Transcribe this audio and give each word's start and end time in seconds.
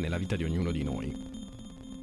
nella 0.00 0.18
vita 0.18 0.36
di 0.36 0.44
ognuno 0.44 0.70
di 0.70 0.82
noi 0.82 1.38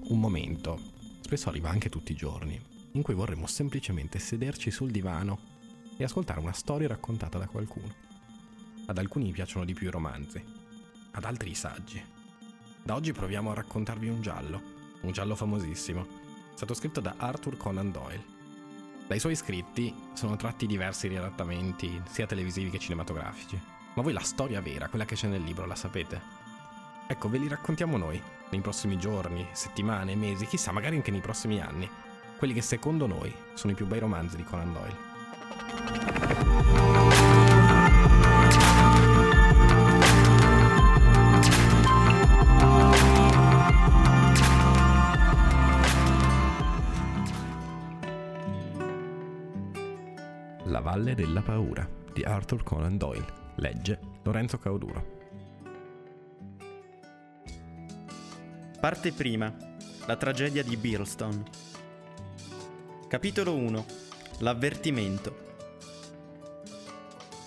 un 0.09 0.19
momento, 0.19 0.79
spesso 1.19 1.49
arriva 1.49 1.69
anche 1.69 1.89
tutti 1.89 2.13
i 2.13 2.15
giorni, 2.15 2.59
in 2.91 3.01
cui 3.01 3.13
vorremmo 3.13 3.45
semplicemente 3.45 4.19
sederci 4.19 4.71
sul 4.71 4.89
divano 4.89 5.55
e 5.97 6.03
ascoltare 6.03 6.39
una 6.39 6.53
storia 6.53 6.87
raccontata 6.87 7.37
da 7.37 7.47
qualcuno. 7.47 7.93
Ad 8.85 8.97
alcuni 8.97 9.31
piacciono 9.31 9.65
di 9.65 9.73
più 9.73 9.87
i 9.87 9.91
romanzi, 9.91 10.41
ad 11.11 11.23
altri 11.25 11.49
i 11.49 11.55
saggi. 11.55 12.01
Da 12.83 12.95
oggi 12.95 13.11
proviamo 13.11 13.51
a 13.51 13.55
raccontarvi 13.55 14.07
un 14.07 14.21
giallo, 14.21 14.61
un 15.01 15.11
giallo 15.11 15.35
famosissimo, 15.35 16.07
stato 16.53 16.73
scritto 16.73 17.01
da 17.01 17.15
Arthur 17.17 17.57
Conan 17.57 17.91
Doyle. 17.91 18.35
Dai 19.07 19.19
suoi 19.19 19.35
scritti 19.35 19.93
sono 20.13 20.37
tratti 20.37 20.67
diversi 20.67 21.09
riadattamenti, 21.09 22.01
sia 22.09 22.25
televisivi 22.25 22.69
che 22.69 22.79
cinematografici. 22.79 23.59
Ma 23.93 24.01
voi 24.01 24.13
la 24.13 24.21
storia 24.21 24.61
vera, 24.61 24.87
quella 24.87 25.05
che 25.05 25.15
c'è 25.15 25.27
nel 25.27 25.43
libro, 25.43 25.65
la 25.65 25.75
sapete? 25.75 26.36
Ecco, 27.09 27.29
ve 27.29 27.37
li 27.37 27.47
raccontiamo 27.47 27.95
noi, 27.95 28.21
nei 28.49 28.59
prossimi 28.59 28.97
giorni, 28.97 29.47
settimane, 29.53 30.13
mesi, 30.15 30.45
chissà, 30.45 30.73
magari 30.73 30.97
anche 30.97 31.09
nei 31.09 31.21
prossimi 31.21 31.61
anni. 31.61 31.89
Quelli 32.37 32.53
che 32.53 32.61
secondo 32.61 33.07
noi 33.07 33.33
sono 33.53 33.71
i 33.71 33.75
più 33.75 33.87
bei 33.87 33.99
romanzi 33.99 34.35
di 34.35 34.43
Conan 34.43 34.73
Doyle. 34.73 34.95
La 50.65 50.81
Valle 50.81 51.15
della 51.15 51.41
Paura 51.41 51.87
di 52.11 52.23
Arthur 52.23 52.63
Conan 52.63 52.97
Doyle. 52.97 53.25
Legge 53.55 53.99
Lorenzo 54.23 54.57
Cauduro. 54.57 55.16
Parte 58.79 59.11
prima. 59.11 59.51
La 60.05 60.17
tragedia 60.17 60.63
di 60.63 60.77
Birlstone. 60.77 61.43
Capitolo 63.07 63.55
1. 63.55 63.85
L'avvertimento. 64.39 65.35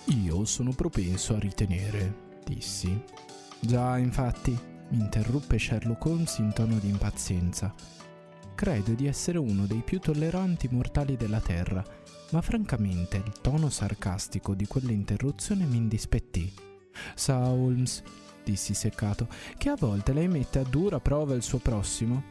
Io 0.07 0.43
sono 0.43 0.73
propenso 0.73 1.33
a 1.33 1.39
ritenere, 1.39 2.33
dissi. 2.43 3.01
Già, 3.61 3.97
infatti, 3.97 4.51
mi 4.89 4.99
interruppe 4.99 5.57
Sherlock 5.57 6.05
Holmes 6.05 6.37
in 6.39 6.51
tono 6.51 6.77
di 6.79 6.89
impazienza. 6.89 7.73
Credo 8.53 8.91
di 8.91 9.07
essere 9.07 9.37
uno 9.37 9.65
dei 9.65 9.83
più 9.85 9.99
tolleranti 9.99 10.67
mortali 10.69 11.15
della 11.15 11.39
Terra, 11.39 11.81
ma 12.31 12.41
francamente 12.41 13.15
il 13.15 13.39
tono 13.39 13.69
sarcastico 13.69 14.53
di 14.53 14.67
quell'interruzione 14.67 15.63
mi 15.63 15.77
indispettì. 15.77 16.53
Sa 17.15 17.37
Holmes, 17.37 18.03
dissi 18.43 18.73
seccato, 18.73 19.27
che 19.57 19.69
a 19.69 19.75
volte 19.75 20.13
lei 20.13 20.27
mette 20.27 20.59
a 20.59 20.63
dura 20.63 20.99
prova 20.99 21.33
il 21.33 21.43
suo 21.43 21.59
prossimo. 21.59 22.23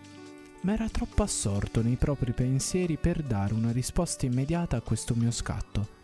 Ma 0.62 0.72
era 0.72 0.88
troppo 0.88 1.22
assorto 1.22 1.82
nei 1.82 1.96
propri 1.96 2.32
pensieri 2.32 2.96
per 2.96 3.22
dare 3.22 3.54
una 3.54 3.72
risposta 3.72 4.26
immediata 4.26 4.76
a 4.76 4.82
questo 4.82 5.14
mio 5.14 5.30
scatto. 5.30 5.98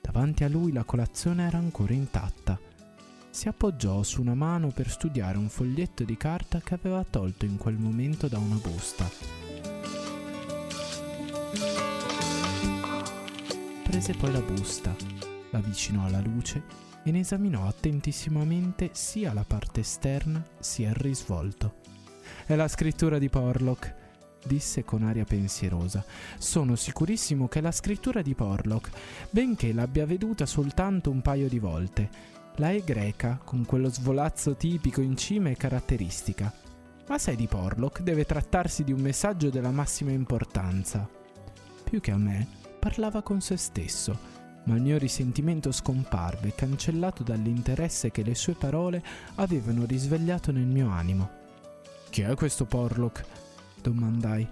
Davanti 0.00 0.44
a 0.44 0.48
lui 0.48 0.72
la 0.72 0.84
colazione 0.84 1.46
era 1.46 1.58
ancora 1.58 1.94
intatta. 1.94 2.58
Si 3.30 3.48
appoggiò 3.48 4.02
su 4.02 4.20
una 4.20 4.34
mano 4.34 4.68
per 4.68 4.90
studiare 4.90 5.38
un 5.38 5.48
foglietto 5.48 6.04
di 6.04 6.16
carta 6.18 6.60
che 6.60 6.74
aveva 6.74 7.02
tolto 7.08 7.46
in 7.46 7.56
quel 7.56 7.76
momento 7.76 8.28
da 8.28 8.38
una 8.38 8.56
busta. 8.56 9.08
Prese 13.84 14.12
poi 14.14 14.32
la 14.32 14.40
busta, 14.40 14.94
l'avvicinò 15.50 16.04
alla 16.04 16.20
luce 16.20 16.90
e 17.04 17.10
ne 17.10 17.20
esaminò 17.20 17.66
attentissimamente 17.66 18.90
sia 18.92 19.32
la 19.32 19.44
parte 19.44 19.80
esterna 19.80 20.44
sia 20.58 20.90
il 20.90 20.94
risvolto. 20.94 21.80
È 22.46 22.54
la 22.54 22.68
scrittura 22.68 23.18
di 23.18 23.28
Porlock, 23.28 23.94
disse 24.44 24.84
con 24.84 25.02
aria 25.02 25.24
pensierosa. 25.24 26.04
Sono 26.38 26.76
sicurissimo 26.76 27.48
che 27.48 27.58
è 27.58 27.62
la 27.62 27.72
scrittura 27.72 28.22
di 28.22 28.34
Porlock, 28.34 28.90
benché 29.30 29.72
l'abbia 29.72 30.06
veduta 30.06 30.46
soltanto 30.46 31.10
un 31.10 31.22
paio 31.22 31.48
di 31.48 31.58
volte. 31.58 32.08
La 32.56 32.70
è 32.70 32.82
greca, 32.82 33.40
con 33.42 33.64
quello 33.64 33.88
svolazzo 33.90 34.54
tipico 34.54 35.00
in 35.00 35.16
cima 35.16 35.48
e 35.48 35.56
caratteristica. 35.56 36.52
Ma 37.08 37.18
se 37.18 37.34
di 37.34 37.46
Porlock, 37.46 38.02
deve 38.02 38.24
trattarsi 38.24 38.84
di 38.84 38.92
un 38.92 39.00
messaggio 39.00 39.50
della 39.50 39.70
massima 39.70 40.12
importanza. 40.12 41.08
Più 41.82 42.00
che 42.00 42.10
a 42.10 42.16
me, 42.16 42.46
parlava 42.78 43.22
con 43.22 43.40
se 43.40 43.56
stesso 43.56 44.31
ma 44.64 44.74
il 44.74 44.82
mio 44.82 44.98
risentimento 44.98 45.72
scomparve, 45.72 46.54
cancellato 46.54 47.22
dall'interesse 47.22 48.10
che 48.10 48.22
le 48.22 48.34
sue 48.34 48.54
parole 48.54 49.02
avevano 49.36 49.84
risvegliato 49.84 50.52
nel 50.52 50.66
mio 50.66 50.90
animo. 50.90 51.40
Chi 52.10 52.22
è 52.22 52.34
questo 52.34 52.64
Porlock? 52.64 53.24
domandai. 53.80 54.48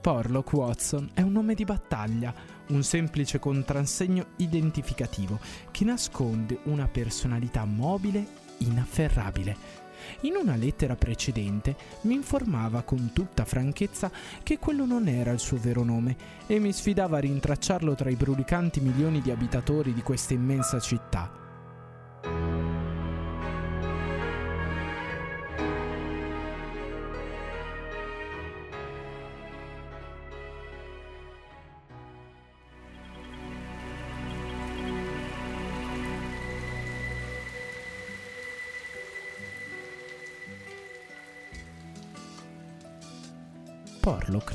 Porlock 0.00 0.52
Watson 0.52 1.10
è 1.14 1.20
un 1.20 1.32
nome 1.32 1.54
di 1.54 1.64
battaglia, 1.64 2.32
un 2.68 2.82
semplice 2.82 3.38
contrassegno 3.38 4.26
identificativo 4.36 5.38
che 5.70 5.84
nasconde 5.84 6.60
una 6.64 6.86
personalità 6.86 7.64
mobile, 7.64 8.26
inafferrabile 8.58 9.84
in 10.20 10.34
una 10.36 10.56
lettera 10.56 10.96
precedente 10.96 11.76
mi 12.02 12.14
informava 12.14 12.82
con 12.82 13.10
tutta 13.12 13.44
franchezza 13.44 14.10
che 14.42 14.58
quello 14.58 14.84
non 14.84 15.08
era 15.08 15.30
il 15.30 15.40
suo 15.40 15.58
vero 15.58 15.82
nome 15.82 16.16
e 16.46 16.58
mi 16.58 16.72
sfidava 16.72 17.18
a 17.18 17.20
rintracciarlo 17.20 17.94
tra 17.94 18.10
i 18.10 18.16
brulicanti 18.16 18.80
milioni 18.80 19.20
di 19.20 19.30
abitatori 19.30 19.92
di 19.92 20.02
questa 20.02 20.34
immensa 20.34 20.80
città. 20.80 21.45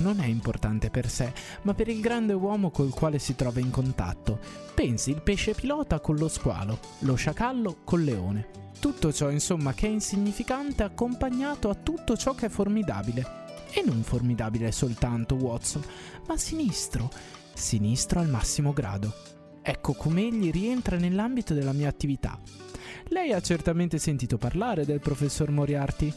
Non 0.02 0.20
è 0.20 0.26
importante 0.26 0.90
per 0.90 1.10
sé, 1.10 1.32
ma 1.62 1.74
per 1.74 1.88
il 1.88 2.02
grande 2.02 2.34
uomo 2.34 2.72
col 2.72 2.90
quale 2.90 3.20
si 3.20 3.36
trova 3.36 3.60
in 3.60 3.70
contatto. 3.70 4.40
Pensi 4.74 5.12
il 5.12 5.22
pesce 5.22 5.54
pilota 5.54 6.00
con 6.00 6.16
lo 6.16 6.28
squalo, 6.28 6.80
lo 7.00 7.16
sciacallo 7.16 7.78
col 7.84 8.04
leone. 8.04 8.48
Tutto 8.80 9.14
ciò, 9.14 9.30
insomma, 9.30 9.74
che 9.74 9.88
è 9.88 9.90
insignificante 9.90 10.84
accompagnato 10.84 11.70
a 11.70 11.76
tutto 11.76 12.18
ciò 12.18 12.34
che 12.34 12.48
è 12.48 12.50
formidabile. 12.50 13.40
E 13.72 13.84
non 13.86 14.02
formidabile 14.02 14.72
soltanto, 14.72 15.36
Watson, 15.36 15.84
ma 16.28 16.36
sinistro. 16.36 17.10
Sinistro 17.54 18.20
al 18.20 18.28
massimo 18.28 18.74
grado. 18.74 19.14
Ecco 19.62 19.94
come 19.94 20.24
egli 20.24 20.50
rientra 20.50 20.98
nell'ambito 20.98 21.54
della 21.54 21.74
mia 21.74 21.88
attività. 21.88 22.40
Lei 23.10 23.32
ha 23.34 23.42
certamente 23.42 24.00
sentito 24.00 24.38
parlare 24.38 24.86
del 24.86 25.00
professor 25.00 25.52
Moriarty? 25.52 26.12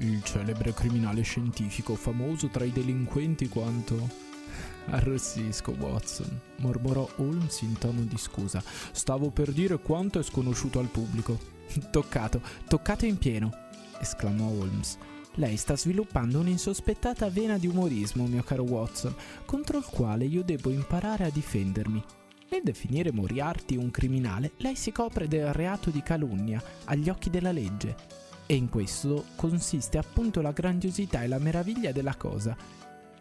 Il 0.00 0.22
celebre 0.22 0.72
criminale 0.72 1.22
scientifico 1.22 1.94
famoso 1.94 2.48
tra 2.48 2.64
i 2.64 2.72
delinquenti 2.72 3.48
quanto... 3.48 4.26
Arrossisco, 4.90 5.72
Watson, 5.72 6.40
mormorò 6.56 7.06
Holmes 7.16 7.60
in 7.60 7.76
tono 7.76 8.02
di 8.02 8.16
scusa. 8.16 8.62
Stavo 8.92 9.30
per 9.30 9.52
dire 9.52 9.78
quanto 9.78 10.18
è 10.18 10.22
sconosciuto 10.22 10.78
al 10.78 10.88
pubblico. 10.88 11.38
Toccato, 11.90 12.40
toccato 12.66 13.04
in 13.04 13.18
pieno, 13.18 13.52
esclamò 14.00 14.46
Holmes. 14.46 14.96
Lei 15.34 15.56
sta 15.56 15.76
sviluppando 15.76 16.40
un'insospettata 16.40 17.28
vena 17.28 17.58
di 17.58 17.66
umorismo, 17.66 18.26
mio 18.26 18.42
caro 18.42 18.62
Watson, 18.62 19.14
contro 19.44 19.78
il 19.78 19.84
quale 19.84 20.24
io 20.24 20.42
devo 20.42 20.70
imparare 20.70 21.24
a 21.24 21.30
difendermi. 21.30 22.02
Nel 22.50 22.62
definire 22.62 23.12
Moriarty 23.12 23.76
un 23.76 23.90
criminale, 23.90 24.52
lei 24.56 24.74
si 24.74 24.90
copre 24.90 25.28
del 25.28 25.52
reato 25.52 25.90
di 25.90 26.02
calunnia 26.02 26.62
agli 26.84 27.10
occhi 27.10 27.28
della 27.28 27.52
legge 27.52 28.26
e 28.50 28.54
in 28.54 28.70
questo 28.70 29.26
consiste 29.36 29.98
appunto 29.98 30.40
la 30.40 30.52
grandiosità 30.52 31.22
e 31.22 31.28
la 31.28 31.38
meraviglia 31.38 31.92
della 31.92 32.14
cosa. 32.16 32.56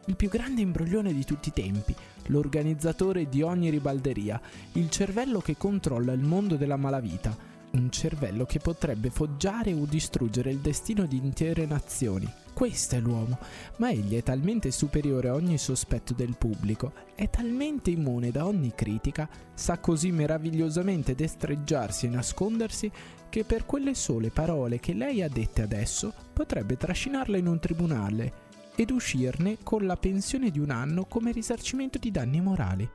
Il 0.05 0.15
più 0.15 0.29
grande 0.29 0.61
imbroglione 0.61 1.13
di 1.13 1.25
tutti 1.25 1.49
i 1.49 1.53
tempi, 1.53 1.93
l'organizzatore 2.27 3.27
di 3.27 3.41
ogni 3.41 3.69
ribalderia, 3.69 4.39
il 4.73 4.89
cervello 4.89 5.41
che 5.41 5.57
controlla 5.57 6.13
il 6.13 6.21
mondo 6.21 6.55
della 6.55 6.77
malavita, 6.77 7.35
un 7.71 7.91
cervello 7.91 8.45
che 8.45 8.59
potrebbe 8.59 9.09
foggiare 9.09 9.73
o 9.73 9.83
distruggere 9.83 10.49
il 10.49 10.59
destino 10.59 11.05
di 11.05 11.17
intere 11.17 11.65
nazioni. 11.65 12.31
Questo 12.53 12.95
è 12.95 12.99
l'uomo, 12.99 13.37
ma 13.75 13.91
egli 13.91 14.15
è 14.15 14.23
talmente 14.23 14.71
superiore 14.71 15.27
a 15.27 15.35
ogni 15.35 15.57
sospetto 15.57 16.13
del 16.13 16.37
pubblico, 16.37 16.93
è 17.13 17.29
talmente 17.29 17.91
immune 17.91 18.31
da 18.31 18.45
ogni 18.45 18.71
critica, 18.73 19.29
sa 19.53 19.77
così 19.79 20.11
meravigliosamente 20.11 21.15
destreggiarsi 21.15 22.05
e 22.05 22.09
nascondersi, 22.09 22.91
che 23.29 23.43
per 23.43 23.65
quelle 23.65 23.93
sole 23.93 24.29
parole 24.29 24.79
che 24.79 24.93
lei 24.93 25.21
ha 25.21 25.29
dette 25.29 25.61
adesso 25.61 26.13
potrebbe 26.33 26.77
trascinarla 26.77 27.37
in 27.37 27.47
un 27.47 27.59
tribunale 27.59 28.45
ed 28.75 28.91
uscirne 28.91 29.57
con 29.63 29.85
la 29.85 29.97
pensione 29.97 30.51
di 30.51 30.59
un 30.59 30.69
anno 30.69 31.05
come 31.05 31.31
risarcimento 31.31 31.97
di 31.97 32.11
danni 32.11 32.41
morali. 32.41 32.87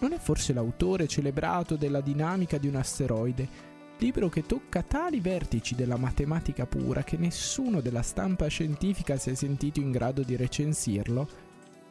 Non 0.00 0.12
è 0.12 0.18
forse 0.18 0.52
l'autore 0.52 1.06
celebrato 1.06 1.76
della 1.76 2.00
dinamica 2.00 2.58
di 2.58 2.68
un 2.68 2.76
asteroide, 2.76 3.72
libro 3.98 4.28
che 4.28 4.44
tocca 4.44 4.82
tali 4.82 5.20
vertici 5.20 5.74
della 5.74 5.96
matematica 5.96 6.66
pura 6.66 7.04
che 7.04 7.16
nessuno 7.16 7.80
della 7.80 8.02
stampa 8.02 8.46
scientifica 8.48 9.16
si 9.16 9.30
è 9.30 9.34
sentito 9.34 9.80
in 9.80 9.90
grado 9.90 10.22
di 10.22 10.36
recensirlo? 10.36 11.43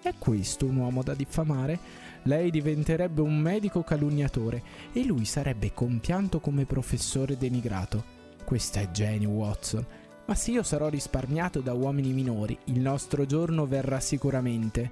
È 0.03 0.13
questo 0.19 0.65
un 0.65 0.75
uomo 0.75 1.01
da 1.01 1.13
diffamare? 1.13 1.79
Lei 2.23 2.51
diventerebbe 2.51 3.21
un 3.21 3.39
medico 3.39 3.83
calunniatore 3.83 4.61
e 4.91 5.05
lui 5.05 5.23
sarebbe 5.23 5.71
compianto 5.71 6.41
come 6.41 6.65
professore 6.65 7.37
denigrato. 7.37 8.03
Questa 8.43 8.81
è 8.81 8.89
Jenny 8.89 9.23
Watson. 9.23 9.85
Ma 10.25 10.35
se 10.35 10.51
io 10.51 10.61
sarò 10.61 10.89
risparmiato 10.89 11.61
da 11.61 11.71
uomini 11.71 12.11
minori, 12.11 12.57
il 12.65 12.81
nostro 12.81 13.25
giorno 13.25 13.65
verrà 13.65 14.01
sicuramente. 14.01 14.91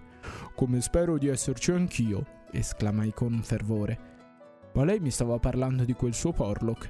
Come 0.56 0.80
spero 0.80 1.18
di 1.18 1.28
esserci 1.28 1.72
anch'io, 1.72 2.26
esclamai 2.50 3.12
con 3.14 3.42
fervore. 3.44 4.00
Ma 4.72 4.86
lei 4.86 5.02
mi 5.02 5.12
stava 5.12 5.40
parlando 5.40 5.84
di 5.84 5.92
quel 5.92 6.14
suo 6.14 6.32
Porlock. 6.32 6.90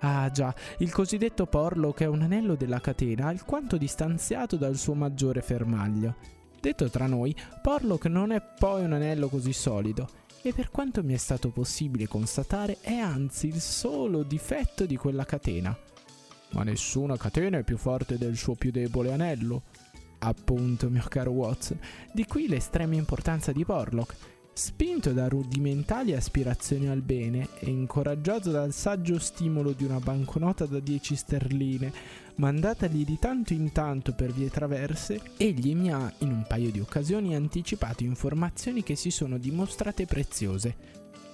Ah 0.00 0.28
già, 0.30 0.54
il 0.80 0.92
cosiddetto 0.92 1.46
Porlock 1.46 2.02
è 2.02 2.06
un 2.06 2.20
anello 2.20 2.54
della 2.54 2.80
catena 2.80 3.28
alquanto 3.28 3.78
distanziato 3.78 4.56
dal 4.56 4.76
suo 4.76 4.92
maggiore 4.92 5.40
fermaglio. 5.40 6.41
Detto 6.62 6.88
tra 6.88 7.08
noi, 7.08 7.34
Porlock 7.60 8.06
non 8.06 8.30
è 8.30 8.40
poi 8.40 8.84
un 8.84 8.92
anello 8.92 9.26
così 9.26 9.52
solido, 9.52 10.08
e 10.42 10.52
per 10.52 10.70
quanto 10.70 11.02
mi 11.02 11.12
è 11.12 11.16
stato 11.16 11.48
possibile 11.48 12.06
constatare 12.06 12.78
è 12.80 12.94
anzi 12.94 13.48
il 13.48 13.60
solo 13.60 14.22
difetto 14.22 14.86
di 14.86 14.94
quella 14.94 15.24
catena. 15.24 15.76
Ma 16.50 16.62
nessuna 16.62 17.16
catena 17.16 17.58
è 17.58 17.64
più 17.64 17.76
forte 17.76 18.16
del 18.16 18.36
suo 18.36 18.54
più 18.54 18.70
debole 18.70 19.12
anello. 19.12 19.62
Appunto, 20.20 20.88
mio 20.88 21.04
caro 21.08 21.32
Watson, 21.32 21.80
di 22.12 22.24
qui 22.26 22.46
l'estrema 22.46 22.94
importanza 22.94 23.50
di 23.50 23.64
Porlock. 23.64 24.14
Spinto 24.54 25.12
da 25.14 25.28
rudimentali 25.28 26.12
aspirazioni 26.12 26.86
al 26.86 27.00
bene 27.00 27.48
e 27.58 27.70
incoraggiato 27.70 28.50
dal 28.50 28.70
saggio 28.74 29.18
stimolo 29.18 29.72
di 29.72 29.84
una 29.84 29.98
banconota 29.98 30.66
da 30.66 30.78
10 30.78 31.16
sterline, 31.16 31.90
mandatagli 32.34 33.02
di 33.02 33.18
tanto 33.18 33.54
in 33.54 33.72
tanto 33.72 34.12
per 34.12 34.30
vie 34.30 34.50
traverse, 34.50 35.22
egli 35.38 35.74
mi 35.74 35.90
ha 35.90 36.12
in 36.18 36.32
un 36.32 36.44
paio 36.46 36.70
di 36.70 36.80
occasioni 36.80 37.34
anticipato 37.34 38.04
informazioni 38.04 38.82
che 38.82 38.94
si 38.94 39.10
sono 39.10 39.38
dimostrate 39.38 40.04
preziose. 40.04 40.76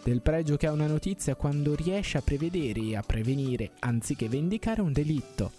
Del 0.05 0.23
pregio 0.23 0.57
che 0.57 0.69
ha 0.69 0.73
una 0.73 0.87
notizia 0.87 1.35
quando 1.35 1.75
riesce 1.75 2.19
a 2.19 2.23
prevedere 2.23 2.81
e 2.81 2.97
a 2.97 3.03
prevenire 3.03 3.73
anziché 3.81 4.29
vendicare 4.29 4.81
un 4.81 4.93
delitto. 4.93 5.51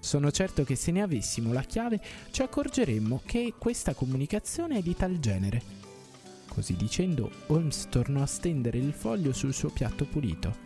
Sono 0.00 0.32
certo 0.32 0.64
che 0.64 0.74
se 0.74 0.90
ne 0.90 1.02
avessimo 1.02 1.52
la 1.52 1.62
chiave 1.62 2.00
ci 2.32 2.42
accorgeremmo 2.42 3.22
che 3.24 3.54
questa 3.56 3.94
comunicazione 3.94 4.78
è 4.78 4.82
di 4.82 4.96
tal 4.96 5.20
genere 5.20 5.87
Così 6.58 6.74
dicendo, 6.74 7.30
Holmes 7.46 7.86
tornò 7.88 8.20
a 8.20 8.26
stendere 8.26 8.78
il 8.78 8.92
foglio 8.92 9.32
sul 9.32 9.54
suo 9.54 9.70
piatto 9.70 10.04
pulito. 10.06 10.56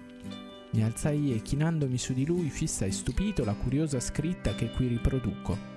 Mi 0.70 0.82
alzai 0.82 1.34
e 1.34 1.42
chinandomi 1.42 1.98
su 1.98 2.14
di 2.14 2.24
lui 2.24 2.48
fissai 2.48 2.90
stupito 2.90 3.44
la 3.44 3.52
curiosa 3.52 4.00
scritta 4.00 4.54
che 4.54 4.70
qui 4.70 4.86
riproduco. 4.86 5.71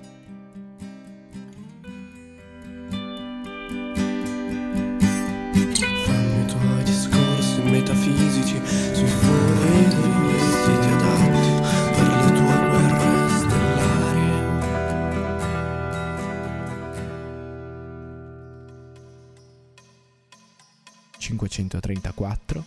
534, 21.86 22.64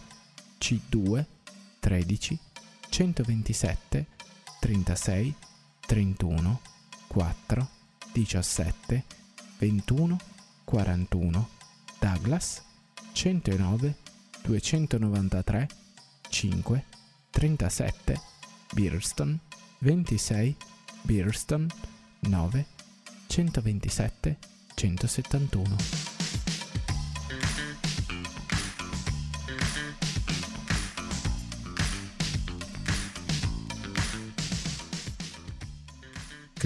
C2, 0.58 1.24
13, 1.80 2.38
127, 2.88 4.06
36, 4.60 5.34
31, 5.86 6.60
4, 7.08 7.68
17, 8.12 9.04
21, 9.58 10.18
41, 10.64 11.48
Douglas, 12.00 12.62
109, 13.12 13.94
293, 14.42 15.66
5, 16.30 16.84
37, 17.32 18.20
Beerston, 18.72 19.40
26, 19.80 20.56
Beerston, 21.02 21.68
9, 22.20 22.66
127, 23.28 24.36
171. 24.76 26.17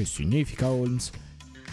Che 0.03 0.09
significa 0.09 0.69
Holmes? 0.69 1.13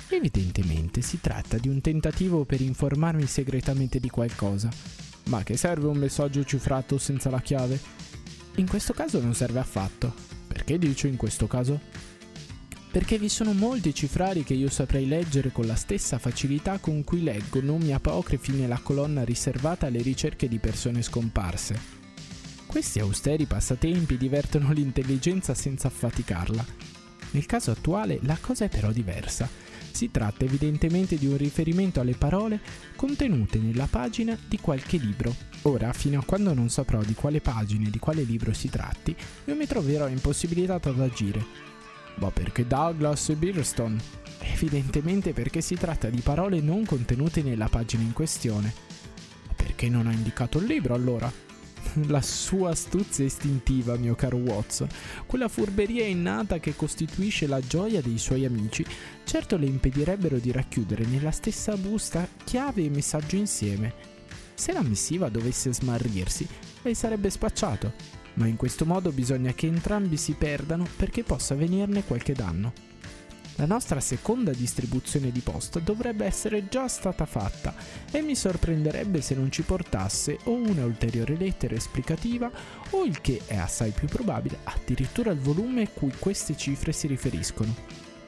Evidentemente 0.09 1.01
si 1.01 1.19
tratta 1.19 1.57
di 1.57 1.67
un 1.67 1.81
tentativo 1.81 2.45
per 2.45 2.61
informarmi 2.61 3.25
segretamente 3.25 3.99
di 3.99 4.07
qualcosa. 4.07 4.69
Ma 5.29 5.41
che 5.41 5.57
serve 5.57 5.87
un 5.87 5.97
messaggio 5.97 6.43
cifrato 6.43 6.99
senza 6.99 7.31
la 7.31 7.41
chiave? 7.41 7.79
In 8.57 8.67
questo 8.67 8.93
caso 8.93 9.19
non 9.19 9.33
serve 9.33 9.57
affatto. 9.57 10.13
Perché 10.47 10.77
dice 10.77 11.07
in 11.07 11.15
questo 11.15 11.47
caso? 11.47 11.79
Perché 12.91 13.17
vi 13.17 13.29
sono 13.29 13.53
molti 13.53 13.95
cifrari 13.95 14.43
che 14.43 14.53
io 14.53 14.69
saprei 14.69 15.07
leggere 15.07 15.51
con 15.51 15.65
la 15.65 15.75
stessa 15.75 16.19
facilità 16.19 16.77
con 16.77 17.03
cui 17.03 17.23
leggo 17.23 17.63
nomi 17.63 17.93
apocrifi 17.93 18.51
nella 18.51 18.77
colonna 18.77 19.23
riservata 19.23 19.87
alle 19.87 20.03
ricerche 20.03 20.47
di 20.47 20.59
persone 20.59 21.01
scomparse. 21.01 21.97
Questi 22.67 22.99
austeri 22.99 23.47
passatempi 23.47 24.17
divertono 24.17 24.71
l'intelligenza 24.71 25.55
senza 25.55 25.87
affaticarla 25.87 26.78
nel 27.31 27.45
caso 27.45 27.71
attuale 27.71 28.19
la 28.23 28.37
cosa 28.39 28.65
è 28.65 28.69
però 28.69 28.91
diversa. 28.91 29.47
Si 29.91 30.11
tratta 30.11 30.45
evidentemente 30.45 31.17
di 31.17 31.25
un 31.25 31.37
riferimento 31.37 31.99
alle 31.99 32.13
parole 32.13 32.59
contenute 32.95 33.59
nella 33.59 33.87
pagina 33.89 34.37
di 34.47 34.57
qualche 34.59 34.97
libro. 34.97 35.35
Ora, 35.63 35.91
fino 35.93 36.19
a 36.19 36.23
quando 36.23 36.53
non 36.53 36.69
saprò 36.69 37.01
di 37.01 37.13
quale 37.13 37.41
pagina 37.41 37.87
e 37.87 37.91
di 37.91 37.99
quale 37.99 38.23
libro 38.23 38.53
si 38.53 38.69
tratti, 38.69 39.15
io 39.45 39.55
mi 39.55 39.65
troverò 39.65 40.07
impossibilitato 40.07 40.89
ad 40.89 40.99
agire. 41.01 41.67
Ma 42.15 42.31
perché 42.31 42.67
Douglas 42.67 43.29
e 43.29 43.35
Beerstone? 43.35 43.97
Evidentemente 44.39 45.33
perché 45.33 45.61
si 45.61 45.75
tratta 45.75 46.09
di 46.09 46.21
parole 46.21 46.61
non 46.61 46.85
contenute 46.85 47.41
nella 47.41 47.67
pagina 47.67 48.03
in 48.03 48.13
questione. 48.13 48.73
Ma 49.47 49.53
perché 49.53 49.89
non 49.89 50.07
ha 50.07 50.11
indicato 50.11 50.59
il 50.59 50.65
libro 50.65 50.93
allora? 50.93 51.48
la 52.07 52.21
sua 52.21 52.71
astuzia 52.71 53.25
istintiva, 53.25 53.95
mio 53.97 54.15
caro 54.15 54.37
Watson, 54.37 54.87
quella 55.25 55.47
furberia 55.47 56.05
innata 56.05 56.59
che 56.59 56.75
costituisce 56.75 57.47
la 57.47 57.59
gioia 57.59 58.01
dei 58.01 58.17
suoi 58.17 58.45
amici, 58.45 58.85
certo 59.23 59.57
le 59.57 59.65
impedirebbero 59.65 60.37
di 60.37 60.51
racchiudere 60.51 61.05
nella 61.05 61.31
stessa 61.31 61.75
busta 61.77 62.27
chiave 62.43 62.83
e 62.83 62.89
messaggio 62.89 63.35
insieme. 63.35 63.93
Se 64.53 64.71
la 64.73 64.83
missiva 64.83 65.29
dovesse 65.29 65.73
smarrirsi, 65.73 66.47
lei 66.81 66.95
sarebbe 66.95 67.29
spacciato, 67.29 67.93
ma 68.35 68.47
in 68.47 68.55
questo 68.55 68.85
modo 68.85 69.11
bisogna 69.11 69.53
che 69.53 69.67
entrambi 69.67 70.17
si 70.17 70.33
perdano 70.33 70.87
perché 70.97 71.23
possa 71.23 71.55
venirne 71.55 72.03
qualche 72.03 72.33
danno. 72.33 72.73
La 73.59 73.65
nostra 73.65 73.99
seconda 73.99 74.51
distribuzione 74.51 75.33
di 75.33 75.41
posta 75.41 75.79
dovrebbe 75.79 76.25
essere 76.25 76.69
già 76.69 76.87
stata 76.87 77.25
fatta 77.25 77.75
e 78.09 78.21
mi 78.21 78.33
sorprenderebbe 78.33 79.19
se 79.19 79.35
non 79.35 79.51
ci 79.51 79.63
portasse 79.63 80.37
o 80.45 80.53
una 80.53 80.85
ulteriore 80.85 81.35
lettera 81.35 81.75
esplicativa 81.75 82.49
o 82.91 83.03
il 83.03 83.19
che 83.19 83.41
è 83.47 83.57
assai 83.57 83.91
più 83.91 84.07
probabile 84.07 84.59
addirittura 84.63 85.31
il 85.31 85.39
volume 85.39 85.81
a 85.81 85.89
cui 85.89 86.13
queste 86.17 86.55
cifre 86.55 86.93
si 86.93 87.07
riferiscono. 87.07 87.75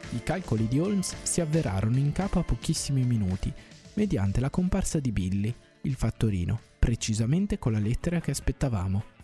I 0.09 0.21
calcoli 0.21 0.67
di 0.67 0.79
Holmes 0.79 1.15
si 1.23 1.39
avverarono 1.39 1.97
in 1.97 2.11
capo 2.11 2.39
a 2.39 2.43
pochissimi 2.43 3.05
minuti 3.05 3.53
mediante 3.93 4.41
la 4.41 4.49
comparsa 4.49 4.99
di 4.99 5.13
Billy, 5.13 5.55
il 5.83 5.95
fattorino, 5.95 6.59
precisamente 6.77 7.57
con 7.57 7.71
la 7.71 7.79
lettera 7.79 8.19
che 8.19 8.31
aspettavamo. 8.31 9.20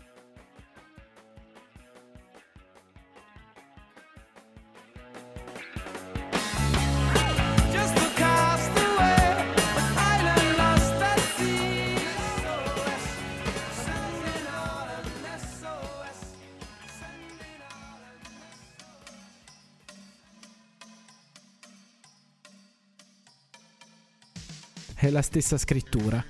È 25.08 25.10
la 25.10 25.22
stessa 25.22 25.56
scrittura, 25.56 26.22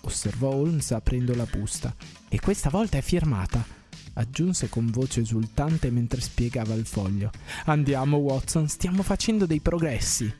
osservò 0.00 0.48
Holmes 0.48 0.92
aprendo 0.92 1.34
la 1.34 1.44
busta. 1.44 1.94
E 2.30 2.40
questa 2.40 2.70
volta 2.70 2.96
è 2.96 3.02
firmata, 3.02 3.62
aggiunse 4.14 4.70
con 4.70 4.90
voce 4.90 5.20
esultante 5.20 5.90
mentre 5.90 6.22
spiegava 6.22 6.72
il 6.72 6.86
foglio. 6.86 7.30
Andiamo, 7.66 8.16
Watson, 8.16 8.66
stiamo 8.66 9.02
facendo 9.02 9.44
dei 9.44 9.60
progressi. 9.60 10.34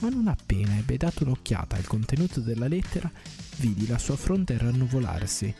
Ma 0.00 0.08
non 0.08 0.26
appena 0.26 0.76
ebbe 0.76 0.96
dato 0.96 1.22
un'occhiata 1.22 1.76
al 1.76 1.86
contenuto 1.86 2.40
della 2.40 2.66
lettera, 2.66 3.08
vidi 3.58 3.86
la 3.86 3.98
sua 3.98 4.16
fronte 4.16 4.58
rannuvolarsi. 4.58 5.54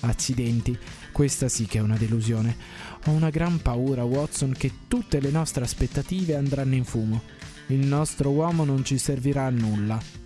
Accidenti, 0.00 0.78
questa 1.12 1.50
sì 1.50 1.66
che 1.66 1.76
è 1.76 1.82
una 1.82 1.98
delusione. 1.98 2.56
Ho 3.04 3.10
una 3.10 3.28
gran 3.28 3.60
paura, 3.60 4.02
Watson, 4.04 4.54
che 4.56 4.72
tutte 4.88 5.20
le 5.20 5.30
nostre 5.30 5.62
aspettative 5.62 6.36
andranno 6.36 6.74
in 6.74 6.84
fumo. 6.84 7.20
Il 7.66 7.86
nostro 7.86 8.30
uomo 8.30 8.64
non 8.64 8.82
ci 8.82 8.96
servirà 8.96 9.44
a 9.44 9.50
nulla. 9.50 10.21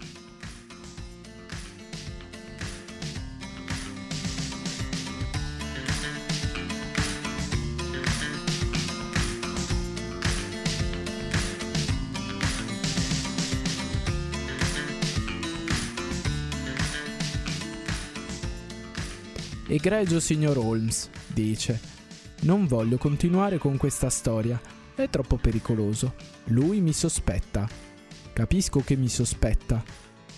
Egregio 19.77 20.21
signor 20.21 20.57
Holmes, 20.57 21.11
dice, 21.27 21.79
non 22.45 22.67
voglio 22.67 22.97
continuare 22.97 23.59
con 23.59 23.77
questa 23.77 24.09
storia, 24.09 24.59
è 24.95 25.11
troppo 25.11 25.37
pericoloso. 25.37 26.15
Lui 26.45 26.81
mi 26.81 26.95
sospetta. 26.95 27.69
Capisco 28.33 28.81
che 28.81 28.97
mi 28.97 29.11
sospetta. 29.11 29.85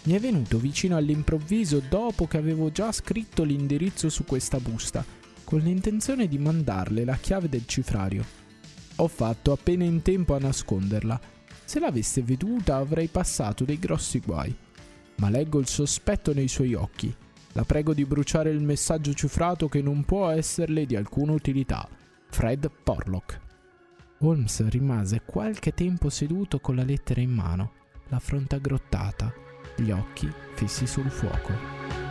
Mi 0.03 0.15
è 0.15 0.19
venuto 0.19 0.59
vicino 0.59 0.97
all'improvviso 0.97 1.81
dopo 1.89 2.27
che 2.27 2.37
avevo 2.37 2.73
già 2.73 2.91
scritto 2.91 3.45
l'indirizzo 3.45 4.09
su 4.09 4.25
questa 4.25 4.59
busta, 4.59 5.05
con 5.45 5.61
l'intenzione 5.61 6.27
di 6.27 6.39
mandarle 6.39 7.05
la 7.05 7.17
chiave 7.17 7.49
del 7.49 7.65
cifrario. 7.65 8.25
Ho 8.97 9.07
fatto 9.07 9.53
appena 9.53 9.85
in 9.85 10.03
tempo 10.03 10.35
a 10.35 10.41
nasconderla. 10.41 11.21
Se 11.65 11.79
l'avesse 11.79 12.23
veduta 12.23 12.75
avrei 12.75 13.07
passato 13.07 13.63
dei 13.65 13.79
grossi 13.79 14.19
guai. 14.19 14.53
Ma 15.19 15.31
leggo 15.31 15.61
il 15.61 15.69
sospetto 15.69 16.35
nei 16.35 16.49
suoi 16.49 16.75
occhi 16.75 17.15
la 17.53 17.65
prego 17.65 17.95
di 17.95 18.05
bruciare 18.05 18.51
il 18.51 18.63
messaggio 18.63 19.13
cifrato 19.15 19.69
che 19.69 19.83
non 19.83 20.05
può 20.05 20.29
esserle 20.29 20.87
di 20.87 20.97
alcuna 20.97 21.33
utilità. 21.33 21.89
Fred 22.31 22.71
Porlock. 22.83 23.41
Holmes 24.19 24.69
rimase 24.69 25.23
qualche 25.25 25.73
tempo 25.73 26.11
seduto 26.11 26.61
con 26.61 26.77
la 26.77 26.85
lettera 26.85 27.21
in 27.21 27.31
mano, 27.31 27.73
la 28.09 28.19
fronte 28.19 28.57
aggrottata, 28.57 29.33
gli 29.77 29.91
occhi 29.91 30.31
fissi 30.55 30.87
sul 30.87 31.11
fuoco. 31.11 32.08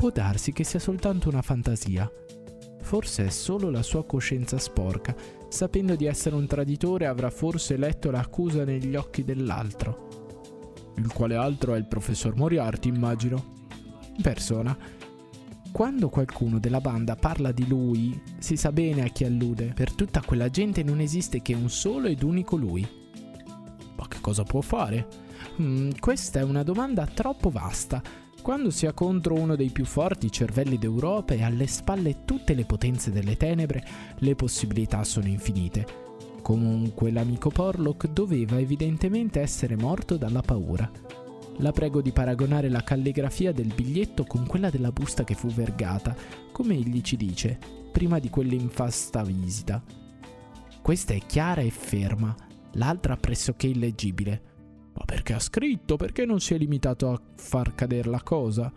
Può 0.00 0.08
darsi 0.08 0.54
che 0.54 0.64
sia 0.64 0.78
soltanto 0.78 1.28
una 1.28 1.42
fantasia. 1.42 2.10
Forse 2.80 3.26
è 3.26 3.28
solo 3.28 3.68
la 3.68 3.82
sua 3.82 4.06
coscienza 4.06 4.56
sporca, 4.56 5.14
sapendo 5.50 5.94
di 5.94 6.06
essere 6.06 6.36
un 6.36 6.46
traditore 6.46 7.04
avrà 7.04 7.28
forse 7.28 7.76
letto 7.76 8.10
l'accusa 8.10 8.64
negli 8.64 8.96
occhi 8.96 9.24
dell'altro. 9.24 10.94
Il 10.96 11.12
quale 11.12 11.34
altro 11.34 11.74
è 11.74 11.76
il 11.76 11.84
professor 11.84 12.34
Moriarty, 12.34 12.88
immagino. 12.88 13.66
In 14.16 14.22
persona. 14.22 14.74
Quando 15.70 16.08
qualcuno 16.08 16.58
della 16.58 16.80
banda 16.80 17.14
parla 17.14 17.52
di 17.52 17.68
lui, 17.68 18.18
si 18.38 18.56
sa 18.56 18.72
bene 18.72 19.02
a 19.02 19.08
chi 19.08 19.24
allude. 19.24 19.74
Per 19.74 19.92
tutta 19.92 20.22
quella 20.22 20.48
gente 20.48 20.82
non 20.82 21.00
esiste 21.00 21.42
che 21.42 21.52
un 21.52 21.68
solo 21.68 22.08
ed 22.08 22.22
unico 22.22 22.56
lui. 22.56 22.88
Ma 23.96 24.08
che 24.08 24.18
cosa 24.22 24.44
può 24.44 24.62
fare? 24.62 25.06
Hmm, 25.60 25.90
questa 26.00 26.40
è 26.40 26.42
una 26.42 26.62
domanda 26.62 27.04
troppo 27.04 27.50
vasta. 27.50 28.02
Quando 28.42 28.70
si 28.70 28.86
ha 28.86 28.92
contro 28.92 29.34
uno 29.34 29.54
dei 29.54 29.68
più 29.68 29.84
forti 29.84 30.32
cervelli 30.32 30.78
d'Europa 30.78 31.34
e 31.34 31.42
alle 31.42 31.66
spalle 31.66 32.24
tutte 32.24 32.54
le 32.54 32.64
potenze 32.64 33.12
delle 33.12 33.36
tenebre, 33.36 33.84
le 34.18 34.34
possibilità 34.34 35.04
sono 35.04 35.28
infinite. 35.28 35.86
Comunque 36.40 37.10
l'amico 37.10 37.50
Porlock 37.50 38.08
doveva 38.08 38.58
evidentemente 38.58 39.40
essere 39.40 39.76
morto 39.76 40.16
dalla 40.16 40.40
paura. 40.40 40.90
La 41.58 41.70
prego 41.70 42.00
di 42.00 42.12
paragonare 42.12 42.70
la 42.70 42.82
calligrafia 42.82 43.52
del 43.52 43.72
biglietto 43.74 44.24
con 44.24 44.46
quella 44.46 44.70
della 44.70 44.90
busta 44.90 45.22
che 45.22 45.34
fu 45.34 45.48
vergata, 45.48 46.16
come 46.50 46.74
egli 46.74 47.02
ci 47.02 47.16
dice, 47.16 47.58
prima 47.92 48.18
di 48.18 48.30
quell'infasta 48.30 49.22
visita. 49.22 49.82
Questa 50.80 51.12
è 51.12 51.20
chiara 51.26 51.60
e 51.60 51.70
ferma, 51.70 52.34
l'altra 52.72 53.16
pressoché 53.16 53.66
illeggibile. 53.66 54.49
Ma 54.92 55.04
perché 55.04 55.32
ha 55.34 55.38
scritto? 55.38 55.96
Perché 55.96 56.24
non 56.24 56.40
si 56.40 56.54
è 56.54 56.58
limitato 56.58 57.10
a 57.10 57.20
far 57.36 57.74
cadere 57.74 58.10
la 58.10 58.22
cosa? 58.22 58.72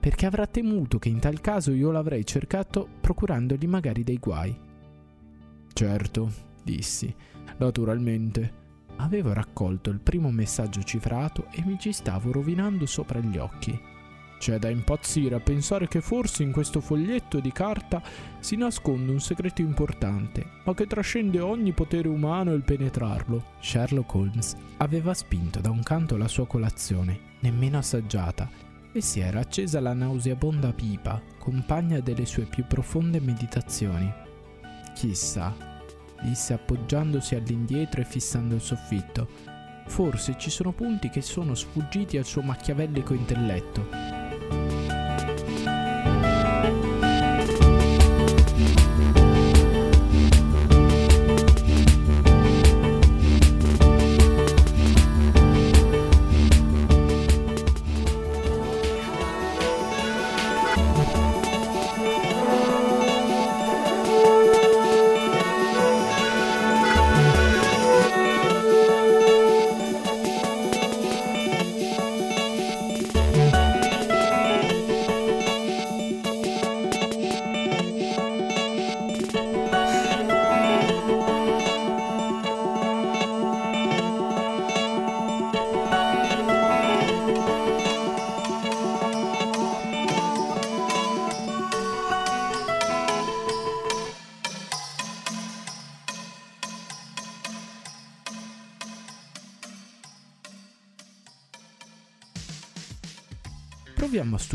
Perché 0.00 0.26
avrà 0.26 0.46
temuto 0.46 0.98
che 0.98 1.08
in 1.08 1.18
tal 1.18 1.40
caso 1.40 1.72
io 1.72 1.90
l'avrei 1.90 2.24
cercato 2.24 2.88
procurandogli 3.00 3.66
magari 3.66 4.04
dei 4.04 4.18
guai. 4.18 4.56
Certo, 5.72 6.32
dissi, 6.62 7.14
naturalmente. 7.58 8.66
Avevo 8.96 9.32
raccolto 9.32 9.90
il 9.90 10.00
primo 10.00 10.30
messaggio 10.30 10.82
cifrato 10.82 11.46
e 11.52 11.62
mi 11.64 11.78
ci 11.78 11.92
stavo 11.92 12.32
rovinando 12.32 12.84
sopra 12.86 13.20
gli 13.20 13.38
occhi. 13.38 13.78
C'è 14.38 14.58
da 14.58 14.68
impazzire 14.68 15.34
a 15.34 15.40
pensare 15.40 15.88
che 15.88 16.00
forse 16.00 16.44
in 16.44 16.52
questo 16.52 16.80
foglietto 16.80 17.40
di 17.40 17.50
carta 17.50 18.00
si 18.38 18.56
nasconde 18.56 19.10
un 19.10 19.20
segreto 19.20 19.62
importante, 19.62 20.46
ma 20.64 20.74
che 20.74 20.86
trascende 20.86 21.40
ogni 21.40 21.72
potere 21.72 22.08
umano 22.08 22.52
il 22.52 22.62
penetrarlo. 22.62 23.56
Sherlock 23.60 24.14
Holmes 24.14 24.56
aveva 24.76 25.12
spinto 25.12 25.60
da 25.60 25.70
un 25.70 25.82
canto 25.82 26.16
la 26.16 26.28
sua 26.28 26.46
colazione, 26.46 27.18
nemmeno 27.40 27.78
assaggiata, 27.78 28.48
e 28.92 29.00
si 29.00 29.20
era 29.20 29.40
accesa 29.40 29.80
la 29.80 29.92
nauseabonda 29.92 30.72
pipa, 30.72 31.20
compagna 31.38 32.00
delle 32.00 32.24
sue 32.24 32.44
più 32.44 32.64
profonde 32.66 33.20
meditazioni. 33.20 34.10
Chissà, 34.94 35.54
disse 36.22 36.52
appoggiandosi 36.52 37.34
all'indietro 37.34 38.00
e 38.00 38.04
fissando 38.04 38.54
il 38.54 38.60
soffitto. 38.60 39.28
Forse 39.86 40.36
ci 40.38 40.50
sono 40.50 40.72
punti 40.72 41.08
che 41.08 41.22
sono 41.22 41.54
sfuggiti 41.54 42.18
al 42.18 42.24
suo 42.24 42.42
macchiavellico 42.42 43.14
intelletto. 43.14 44.17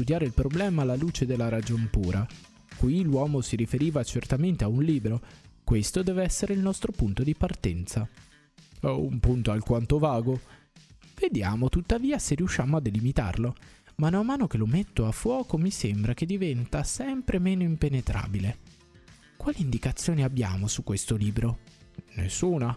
Studiare 0.03 0.25
il 0.25 0.33
problema 0.33 0.81
alla 0.81 0.97
luce 0.97 1.25
della 1.25 1.47
ragion 1.47 1.87
pura. 1.89 2.27
Qui 2.75 3.03
l'uomo 3.03 3.39
si 3.39 3.55
riferiva 3.55 4.03
certamente 4.03 4.65
a 4.65 4.67
un 4.67 4.83
libro. 4.83 5.21
Questo 5.63 6.03
deve 6.03 6.23
essere 6.23 6.53
il 6.53 6.59
nostro 6.59 6.91
punto 6.91 7.23
di 7.23 7.33
partenza. 7.33 8.05
Un 8.81 9.19
punto 9.21 9.51
alquanto 9.51 9.99
vago. 9.99 10.41
Vedi 11.15 11.39
Vediamo 11.39 11.69
tuttavia 11.69 12.19
se 12.19 12.35
riusciamo 12.35 12.75
a 12.75 12.81
delimitarlo. 12.81 13.55
Mano 13.95 14.19
a 14.19 14.23
mano 14.23 14.45
che 14.47 14.57
lo 14.57 14.65
metto 14.65 15.05
a 15.05 15.13
fuoco 15.13 15.57
mi 15.57 15.71
sembra 15.71 16.13
che 16.13 16.25
diventa 16.25 16.83
sempre 16.83 17.39
meno 17.39 17.63
impenetrabile. 17.63 18.57
Quali 19.37 19.61
indicazioni 19.61 20.21
abbiamo 20.21 20.67
su 20.67 20.83
questo 20.83 21.15
libro? 21.15 21.59
Nessuna. 22.15 22.75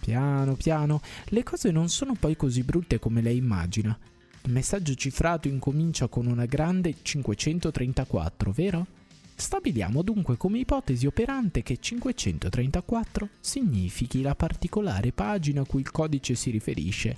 Piano 0.00 0.54
piano, 0.54 1.02
le 1.26 1.42
cose 1.42 1.70
non 1.70 1.90
sono 1.90 2.14
poi 2.14 2.34
così 2.34 2.62
brutte 2.62 2.98
come 2.98 3.20
lei 3.20 3.36
immagina. 3.36 3.98
Il 4.46 4.52
messaggio 4.52 4.94
cifrato 4.94 5.48
incomincia 5.48 6.06
con 6.06 6.26
una 6.26 6.46
grande 6.46 6.94
534, 7.02 8.52
vero? 8.52 8.86
Stabiliamo 9.34 10.02
dunque 10.02 10.36
come 10.36 10.60
ipotesi 10.60 11.04
operante 11.04 11.64
che 11.64 11.78
534 11.80 13.28
significhi 13.40 14.22
la 14.22 14.36
particolare 14.36 15.10
pagina 15.10 15.62
a 15.62 15.66
cui 15.66 15.80
il 15.80 15.90
codice 15.90 16.36
si 16.36 16.50
riferisce. 16.50 17.16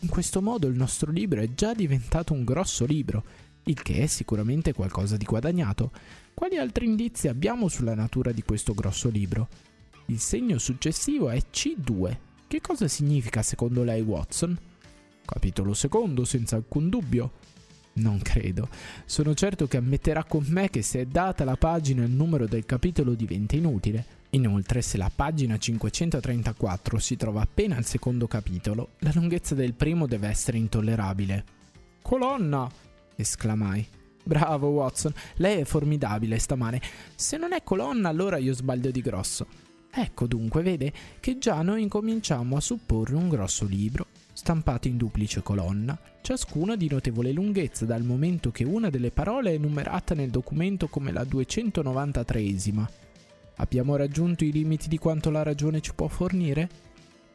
In 0.00 0.08
questo 0.10 0.42
modo 0.42 0.66
il 0.66 0.76
nostro 0.76 1.10
libro 1.10 1.40
è 1.40 1.48
già 1.54 1.72
diventato 1.72 2.34
un 2.34 2.44
grosso 2.44 2.84
libro, 2.84 3.24
il 3.64 3.80
che 3.80 4.02
è 4.02 4.06
sicuramente 4.06 4.74
qualcosa 4.74 5.16
di 5.16 5.24
guadagnato. 5.24 5.92
Quali 6.34 6.58
altri 6.58 6.84
indizi 6.84 7.28
abbiamo 7.28 7.68
sulla 7.68 7.94
natura 7.94 8.32
di 8.32 8.42
questo 8.42 8.74
grosso 8.74 9.08
libro? 9.08 9.48
Il 10.06 10.20
segno 10.20 10.58
successivo 10.58 11.30
è 11.30 11.42
C2. 11.50 12.16
Che 12.46 12.60
cosa 12.60 12.86
significa 12.86 13.40
secondo 13.40 13.82
lei 13.82 14.02
Watson? 14.02 14.58
Capitolo 15.30 15.74
secondo, 15.74 16.24
senza 16.24 16.56
alcun 16.56 16.88
dubbio. 16.88 17.30
Non 17.92 18.18
credo. 18.18 18.68
Sono 19.04 19.32
certo 19.32 19.68
che 19.68 19.76
ammetterà 19.76 20.24
con 20.24 20.44
me 20.48 20.68
che 20.70 20.82
se 20.82 21.02
è 21.02 21.06
data 21.06 21.44
la 21.44 21.56
pagina 21.56 22.02
il 22.02 22.10
numero 22.10 22.48
del 22.48 22.66
capitolo 22.66 23.14
diventa 23.14 23.54
inutile. 23.54 24.04
Inoltre, 24.30 24.82
se 24.82 24.96
la 24.96 25.08
pagina 25.14 25.56
534 25.56 26.98
si 26.98 27.16
trova 27.16 27.42
appena 27.42 27.76
al 27.76 27.84
secondo 27.84 28.26
capitolo, 28.26 28.90
la 28.98 29.12
lunghezza 29.14 29.54
del 29.54 29.74
primo 29.74 30.08
deve 30.08 30.26
essere 30.26 30.58
intollerabile. 30.58 31.44
Colonna! 32.02 32.68
esclamai. 33.14 33.86
Bravo 34.24 34.68
Watson, 34.68 35.14
lei 35.36 35.60
è 35.60 35.64
formidabile 35.64 36.40
stamane. 36.40 36.80
Se 37.14 37.36
non 37.36 37.52
è 37.52 37.62
colonna, 37.62 38.08
allora 38.08 38.36
io 38.36 38.52
sbaglio 38.52 38.90
di 38.90 39.00
grosso. 39.00 39.46
Ecco 39.92 40.26
dunque, 40.26 40.62
vede 40.62 40.92
che 41.20 41.38
già 41.38 41.62
noi 41.62 41.82
incominciamo 41.82 42.56
a 42.56 42.60
supporre 42.60 43.14
un 43.14 43.28
grosso 43.28 43.64
libro, 43.64 44.06
stampato 44.40 44.88
in 44.88 44.96
duplice 44.96 45.42
colonna, 45.42 45.98
ciascuna 46.22 46.74
di 46.74 46.88
notevole 46.88 47.30
lunghezza 47.30 47.84
dal 47.84 48.02
momento 48.02 48.50
che 48.50 48.64
una 48.64 48.88
delle 48.88 49.10
parole 49.10 49.52
è 49.52 49.58
numerata 49.58 50.14
nel 50.14 50.30
documento 50.30 50.88
come 50.88 51.12
la 51.12 51.24
293esima. 51.24 52.88
Abbiamo 53.56 53.96
raggiunto 53.96 54.42
i 54.44 54.50
limiti 54.50 54.88
di 54.88 54.96
quanto 54.96 55.28
la 55.28 55.42
ragione 55.42 55.82
ci 55.82 55.92
può 55.94 56.08
fornire? 56.08 56.70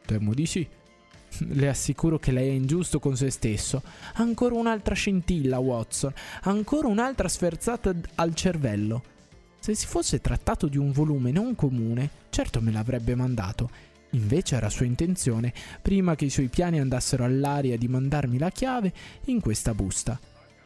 Temo 0.04 0.34
di 0.34 0.46
sì. 0.46 0.66
Le 1.46 1.68
assicuro 1.68 2.18
che 2.18 2.32
lei 2.32 2.48
è 2.48 2.52
ingiusto 2.52 2.98
con 2.98 3.16
se 3.16 3.30
stesso. 3.30 3.84
Ancora 4.14 4.56
un'altra 4.56 4.96
scintilla, 4.96 5.60
Watson. 5.60 6.12
Ancora 6.42 6.88
un'altra 6.88 7.28
sferzata 7.28 7.94
al 8.16 8.34
cervello. 8.34 9.02
Se 9.60 9.76
si 9.76 9.86
fosse 9.86 10.20
trattato 10.20 10.66
di 10.66 10.76
un 10.76 10.90
volume 10.90 11.30
non 11.30 11.54
comune, 11.54 12.10
certo 12.30 12.60
me 12.60 12.72
l'avrebbe 12.72 13.14
mandato. 13.14 13.70
Invece 14.16 14.56
era 14.56 14.70
sua 14.70 14.86
intenzione, 14.86 15.52
prima 15.82 16.14
che 16.14 16.24
i 16.24 16.30
suoi 16.30 16.48
piani 16.48 16.80
andassero 16.80 17.24
all'aria, 17.24 17.76
di 17.76 17.86
mandarmi 17.86 18.38
la 18.38 18.50
chiave 18.50 18.92
in 19.26 19.40
questa 19.40 19.74
busta. 19.74 20.18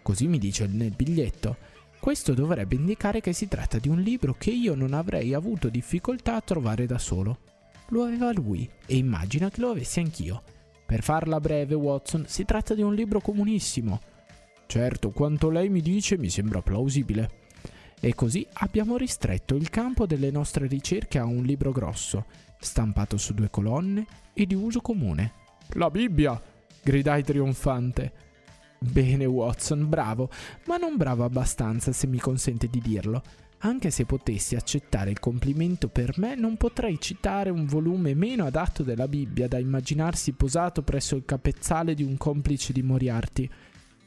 Così 0.02 0.28
mi 0.28 0.38
dice 0.38 0.66
nel 0.66 0.95
biglietto. 0.95 1.57
Questo 1.99 2.33
dovrebbe 2.33 2.76
indicare 2.76 3.21
che 3.21 3.33
si 3.33 3.49
tratta 3.49 3.78
di 3.78 3.88
un 3.88 4.00
libro 4.00 4.35
che 4.38 4.50
io 4.50 4.75
non 4.75 4.95
avrei 4.95 5.35
avuto 5.35 5.69
difficoltà 5.69 6.37
a 6.37 6.40
trovare 6.40 6.87
da 6.87 6.99
solo. 6.99 7.38
Lo 7.88 8.04
aveva 8.04 8.33
lui 8.33 8.71
e 8.87 8.97
immagina 8.97 9.50
che 9.50 9.61
lo 9.61 9.71
avessi 9.71 9.99
anch'io. 9.99 10.42
Per 10.87 11.02
farla 11.02 11.40
breve, 11.40 11.75
Watson, 11.75 12.25
si 12.28 12.45
tratta 12.45 12.75
di 12.75 12.83
un 12.83 12.95
libro 12.95 13.21
comunissimo. 13.21 14.01
Certo, 14.66 15.11
quanto 15.11 15.51
lei 15.51 15.68
mi 15.68 15.81
dice 15.83 16.16
mi 16.16 16.31
sembra 16.31 16.62
plausibile. 16.62 17.38
E 18.01 18.14
così 18.14 18.46
abbiamo 18.55 18.96
ristretto 18.96 19.57
il 19.57 19.68
campo 19.68 20.07
delle 20.07 20.31
nostre 20.31 20.68
ricerche 20.68 21.18
a 21.18 21.24
un 21.24 21.42
libro 21.42 21.70
grosso, 21.70 22.24
stampato 22.61 23.16
su 23.16 23.35
due 23.35 23.51
colonne 23.51 24.07
e 24.33 24.46
di 24.46 24.55
uso 24.55 24.81
comune. 24.81 25.33
La 25.75 25.90
Bibbia! 25.90 26.40
gridai 26.83 27.23
trionfante. 27.25 28.12
Bene, 28.79 29.27
Watson, 29.27 29.88
bravo, 29.88 30.31
ma 30.66 30.77
non 30.77 30.96
bravo 30.96 31.25
abbastanza 31.25 31.92
se 31.92 32.07
mi 32.07 32.18
consente 32.18 32.68
di 32.68 32.81
dirlo. 32.81 33.23
Anche 33.62 33.90
se 33.90 34.07
potessi 34.07 34.57
accettare 34.57 35.11
il 35.11 35.20
complimento 35.20 35.88
per 35.88 36.18
me, 36.18 36.35
non 36.35 36.57
potrei 36.57 36.99
citare 36.99 37.51
un 37.51 37.66
volume 37.66 38.14
meno 38.14 38.46
adatto 38.46 38.83
della 38.83 39.07
Bibbia 39.07 39.49
da 39.49 39.59
immaginarsi 39.59 40.33
posato 40.33 40.83
presso 40.83 41.14
il 41.14 41.27
capezzale 41.27 41.94
di 41.94 42.03
un 42.03 42.16
complice 42.16 42.73
di 42.73 42.83
Moriarty. 42.83 43.51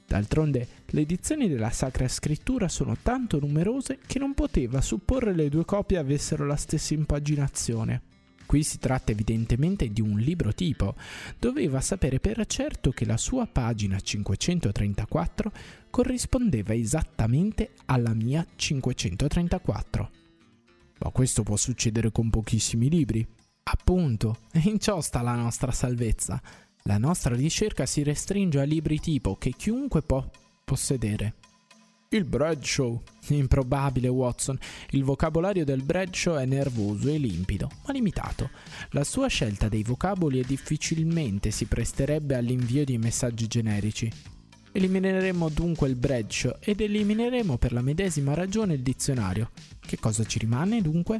D'altronde, 0.08 0.68
le 0.88 1.02
edizioni 1.02 1.48
della 1.48 1.70
Sacra 1.70 2.08
Scrittura 2.08 2.68
sono 2.68 2.98
tanto 3.04 3.40
numerose 3.40 4.00
che 4.08 4.18
non 4.18 4.34
poteva 4.34 4.82
supporre 4.82 5.36
le 5.36 5.50
due 5.50 5.66
copie 5.66 6.00
avessero 6.00 6.48
la 6.48 6.56
stessa 6.56 6.96
impaginazione. 6.96 8.13
Qui 8.54 8.62
si 8.62 8.78
tratta 8.78 9.12
evidentemente 9.12 9.90
di 9.90 10.00
un 10.00 10.20
libro 10.20 10.54
tipo. 10.54 10.94
Doveva 11.40 11.82
sapere 11.82 12.20
per 12.20 12.46
certo 12.46 12.92
che 12.92 13.04
la 13.04 13.18
sua 13.18 13.48
pagina 13.48 14.00
534 14.00 15.52
corrispondeva 15.90 16.76
esattamente 16.76 17.72
alla 17.86 18.14
mia 18.14 18.46
534. 18.56 20.12
Ma 21.00 21.10
questo 21.10 21.42
può 21.42 21.56
succedere 21.56 22.12
con 22.12 22.30
pochissimi 22.30 22.92
libri. 22.92 23.28
Appunto, 23.64 24.42
in 24.66 24.78
ciò 24.78 25.02
sta 25.02 25.24
la 25.24 25.34
nostra 25.34 25.72
salvezza. 25.72 26.40
La 26.84 27.00
nostra 27.00 27.34
ricerca 27.34 27.88
si 27.88 28.04
restringe 28.04 28.60
a 28.60 28.66
libri 28.66 29.00
tipo 29.00 29.36
che 29.36 29.56
chiunque 29.58 30.04
può 30.04 30.24
possedere. 30.64 31.34
Il 32.14 32.26
Bradshaw. 32.26 33.02
Improbabile, 33.30 34.08
Watson. 34.08 34.56
Il 34.92 35.04
vocabolario 35.04 35.66
del 35.66 35.82
Bradshaw 35.82 36.36
è 36.36 36.46
nervoso 36.46 37.10
e 37.10 37.18
limpido, 37.18 37.72
ma 37.88 37.92
limitato. 37.92 38.52
La 38.92 39.04
sua 39.04 39.26
scelta 39.26 39.68
dei 39.68 39.82
vocaboli 39.82 40.44
difficilmente 40.46 41.50
si 41.50 41.66
presterebbe 41.66 42.36
all'invio 42.36 42.86
di 42.86 43.00
messaggi 43.00 43.48
generici. 43.48 44.12
Elimineremo 44.74 45.50
dunque 45.50 45.90
il 45.90 45.96
Bradshaw 45.96 46.58
ed 46.60 46.82
elimineremo 46.82 47.58
per 47.58 47.74
la 47.74 47.82
medesima 47.82 48.36
ragione 48.36 48.76
il 48.76 48.84
dizionario. 48.84 49.50
Che 49.80 49.98
cosa 49.98 50.24
ci 50.24 50.38
rimane 50.38 50.84
dunque? 50.84 51.20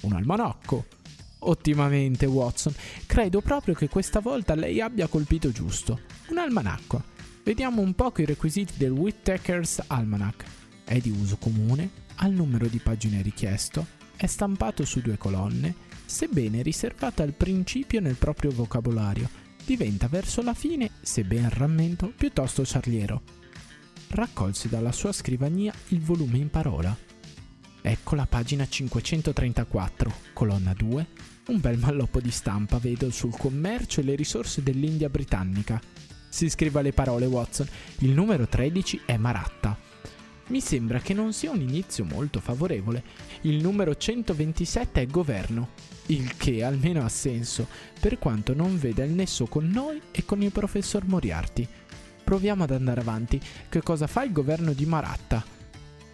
Un 0.00 0.14
almanacco. 0.14 0.86
Ottimamente, 1.38 2.26
Watson. 2.26 2.74
Credo 3.06 3.40
proprio 3.40 3.74
che 3.74 3.88
questa 3.88 4.18
volta 4.18 4.56
lei 4.56 4.80
abbia 4.80 5.06
colpito 5.06 5.52
giusto. 5.52 6.00
Un 6.30 6.38
almanacco. 6.38 7.12
Vediamo 7.44 7.82
un 7.82 7.92
poco 7.94 8.22
i 8.22 8.24
requisiti 8.24 8.72
del 8.78 8.92
Whittaker's 8.92 9.82
Almanac. 9.88 10.44
È 10.82 10.96
di 10.96 11.10
uso 11.10 11.36
comune, 11.36 11.90
ha 12.14 12.26
il 12.26 12.32
numero 12.32 12.66
di 12.68 12.78
pagine 12.78 13.20
richiesto, 13.20 13.86
è 14.16 14.24
stampato 14.24 14.86
su 14.86 15.02
due 15.02 15.18
colonne, 15.18 15.74
sebbene 16.06 16.62
riservato 16.62 17.20
al 17.20 17.34
principio 17.34 18.00
nel 18.00 18.14
proprio 18.14 18.50
vocabolario, 18.50 19.28
diventa 19.62 20.08
verso 20.08 20.40
la 20.40 20.54
fine, 20.54 20.92
se 21.02 21.22
ben 21.24 21.50
rammento, 21.50 22.10
piuttosto 22.16 22.64
ciarliero. 22.64 23.20
Raccolse 24.08 24.70
dalla 24.70 24.92
sua 24.92 25.12
scrivania 25.12 25.74
il 25.88 26.00
volume 26.00 26.38
in 26.38 26.48
parola. 26.48 26.96
Ecco 27.82 28.14
la 28.14 28.24
pagina 28.24 28.66
534, 28.66 30.14
colonna 30.32 30.72
2, 30.72 31.06
un 31.48 31.60
bel 31.60 31.76
malloppo 31.76 32.20
di 32.22 32.30
stampa 32.30 32.78
vedo 32.78 33.10
sul 33.10 33.36
commercio 33.36 34.00
e 34.00 34.04
le 34.04 34.14
risorse 34.14 34.62
dell'India 34.62 35.10
britannica, 35.10 35.78
si 36.34 36.50
scriva 36.50 36.80
le 36.80 36.92
parole 36.92 37.26
Watson. 37.26 37.68
Il 37.98 38.10
numero 38.10 38.48
13 38.48 39.02
è 39.06 39.16
Maratta. 39.16 39.78
Mi 40.48 40.60
sembra 40.60 40.98
che 40.98 41.14
non 41.14 41.32
sia 41.32 41.52
un 41.52 41.60
inizio 41.60 42.04
molto 42.04 42.40
favorevole. 42.40 43.04
Il 43.42 43.62
numero 43.62 43.94
127 43.94 45.02
è 45.02 45.06
governo, 45.06 45.68
il 46.06 46.36
che 46.36 46.64
almeno 46.64 47.04
ha 47.04 47.08
senso, 47.08 47.68
per 48.00 48.18
quanto 48.18 48.52
non 48.52 48.76
veda 48.76 49.04
il 49.04 49.12
nesso 49.12 49.46
con 49.46 49.68
noi 49.68 50.02
e 50.10 50.24
con 50.24 50.42
il 50.42 50.50
professor 50.50 51.06
Moriarty. 51.06 51.66
Proviamo 52.24 52.64
ad 52.64 52.72
andare 52.72 53.00
avanti. 53.00 53.40
Che 53.68 53.82
cosa 53.82 54.08
fa 54.08 54.24
il 54.24 54.32
governo 54.32 54.72
di 54.72 54.86
Maratta? 54.86 55.44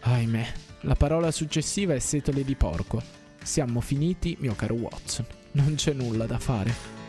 Ahimè, 0.00 0.52
la 0.82 0.96
parola 0.96 1.30
successiva 1.30 1.94
è 1.94 1.98
setole 1.98 2.44
di 2.44 2.56
porco. 2.56 3.02
Siamo 3.42 3.80
finiti, 3.80 4.36
mio 4.40 4.54
caro 4.54 4.74
Watson. 4.74 5.24
Non 5.52 5.76
c'è 5.76 5.94
nulla 5.94 6.26
da 6.26 6.38
fare. 6.38 6.99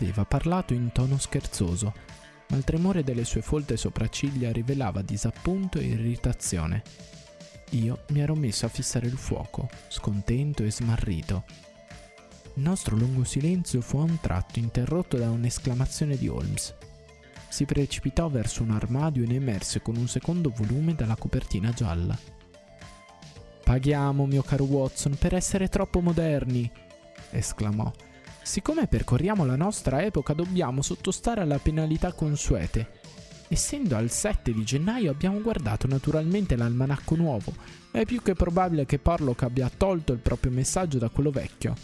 Aveva 0.00 0.24
parlato 0.24 0.72
in 0.72 0.92
tono 0.92 1.18
scherzoso, 1.18 1.92
ma 2.48 2.56
il 2.56 2.64
tremore 2.64 3.04
delle 3.04 3.24
sue 3.24 3.42
folte 3.42 3.76
sopracciglia 3.76 4.50
rivelava 4.50 5.02
disappunto 5.02 5.78
e 5.78 5.84
irritazione. 5.84 6.82
Io 7.72 8.04
mi 8.08 8.20
ero 8.20 8.34
messo 8.34 8.64
a 8.64 8.70
fissare 8.70 9.06
il 9.06 9.18
fuoco, 9.18 9.68
scontento 9.88 10.64
e 10.64 10.72
smarrito. 10.72 11.44
Il 12.54 12.62
nostro 12.62 12.96
lungo 12.96 13.24
silenzio 13.24 13.82
fu 13.82 13.98
a 13.98 14.04
un 14.04 14.18
tratto 14.20 14.58
interrotto 14.58 15.18
da 15.18 15.30
un'esclamazione 15.30 16.16
di 16.16 16.28
Holmes. 16.28 16.74
Si 17.48 17.66
precipitò 17.66 18.30
verso 18.30 18.62
un 18.62 18.70
armadio 18.70 19.22
e 19.22 19.26
ne 19.26 19.34
emerse 19.34 19.82
con 19.82 19.96
un 19.96 20.08
secondo 20.08 20.50
volume 20.50 20.94
dalla 20.94 21.16
copertina 21.16 21.72
gialla. 21.72 22.18
Paghiamo, 23.62 24.24
mio 24.24 24.42
caro 24.42 24.64
Watson, 24.64 25.14
per 25.16 25.34
essere 25.34 25.68
troppo 25.68 26.00
moderni, 26.00 26.68
esclamò. 27.30 27.92
Siccome 28.50 28.88
percorriamo 28.88 29.44
la 29.44 29.54
nostra 29.54 30.02
epoca 30.02 30.32
dobbiamo 30.32 30.82
sottostare 30.82 31.40
alla 31.40 31.60
penalità 31.60 32.12
consuete. 32.12 32.98
Essendo 33.46 33.94
al 33.94 34.10
7 34.10 34.52
di 34.52 34.64
gennaio 34.64 35.12
abbiamo 35.12 35.40
guardato 35.40 35.86
naturalmente 35.86 36.56
l'almanacco 36.56 37.14
nuovo. 37.14 37.54
È 37.92 38.04
più 38.04 38.20
che 38.22 38.34
probabile 38.34 38.86
che 38.86 38.98
Porlock 38.98 39.44
abbia 39.44 39.70
tolto 39.70 40.12
il 40.12 40.18
proprio 40.18 40.50
messaggio 40.50 40.98
da 40.98 41.10
quello 41.10 41.30
vecchio. 41.30 41.76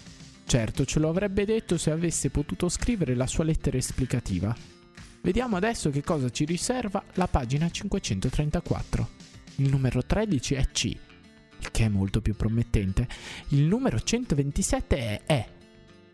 Certo, 0.45 0.85
ce 0.85 0.99
lo 0.99 1.09
avrebbe 1.09 1.45
detto 1.45 1.79
se 1.79 1.93
avesse 1.93 2.31
potuto 2.31 2.69
scrivere 2.69 3.15
la 3.15 3.29
sua 3.29 3.45
lettera 3.45 3.77
esplicativa. 3.77 4.53
Vediamo 5.21 5.55
adesso 5.55 5.91
che 5.91 6.03
cosa 6.03 6.31
ci 6.31 6.45
riserva 6.45 7.01
la 7.15 7.29
pagina 7.29 7.71
534. 7.71 9.09
Il 9.59 9.71
numero 9.71 10.03
13 10.05 10.55
è 10.55 10.67
C, 10.73 10.85
il 10.87 11.71
che 11.71 11.85
è 11.85 11.89
molto 11.89 12.21
più 12.21 12.35
promettente. 12.35 13.07
Il 13.51 13.63
numero 13.63 14.01
127 14.01 14.97
è 14.97 15.23
E. 15.27 15.56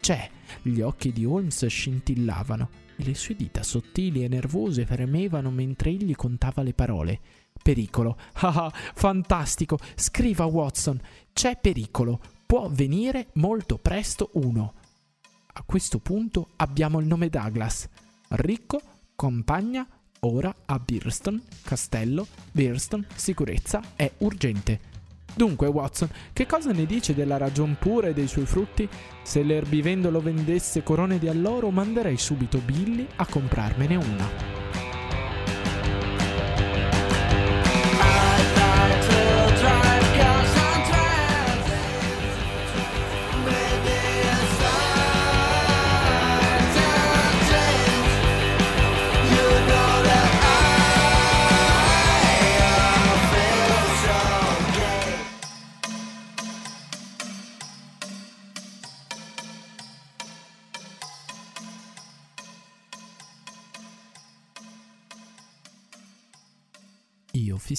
C'è. 0.03 0.29
Gli 0.63 0.81
occhi 0.81 1.13
di 1.13 1.25
Holmes 1.25 1.65
scintillavano 1.65 2.71
e 2.97 3.05
le 3.05 3.15
sue 3.15 3.37
dita 3.37 3.63
sottili 3.63 4.25
e 4.25 4.29
nervose 4.29 4.85
fremevano 4.85 5.53
mentre 5.53 5.91
egli 5.91 6.17
contava 6.17 6.65
le 6.65 6.75
parole. 6.75 7.21
Pericolo. 7.63 8.19
Ah, 8.33 8.65
ah, 8.65 8.73
fantastico. 8.73 9.79
Scriva 9.95 10.45
Watson. 10.45 11.01
C'è 11.33 11.57
pericolo. 11.57 12.21
Può 12.45 12.69
venire 12.69 13.29
molto 13.35 13.79
presto 13.79 14.31
uno. 14.33 14.75
A 15.53 15.63
questo 15.63 16.01
punto 16.01 16.49
abbiamo 16.57 16.99
il 16.99 17.07
nome 17.07 17.29
Douglas. 17.29 17.89
Ricco, 18.31 18.81
compagna, 19.15 19.87
ora 20.21 20.53
a 20.65 20.81
Birston, 20.81 21.41
castello, 21.63 22.27
Birston, 22.51 23.07
sicurezza, 23.15 23.81
è 23.95 24.11
urgente. 24.19 24.91
Dunque, 25.35 25.67
Watson, 25.67 26.09
che 26.33 26.47
cosa 26.47 26.73
ne 26.73 26.87
dice 26.87 27.15
della 27.15 27.37
ragion 27.37 27.77
pura 27.79 28.09
e 28.09 28.13
dei 28.13 28.29
suoi 28.29 28.47
frutti? 28.47 28.89
Se 29.23 29.43
l'erbivendolo 29.43 30.21
vendesse 30.21 30.83
corone 30.83 31.19
di 31.19 31.29
alloro, 31.29 31.71
manderei 31.71 32.19
subito 32.19 32.59
Billy 32.59 33.07
a 33.17 33.27
comprarmene 33.27 33.97
una. 33.97 34.62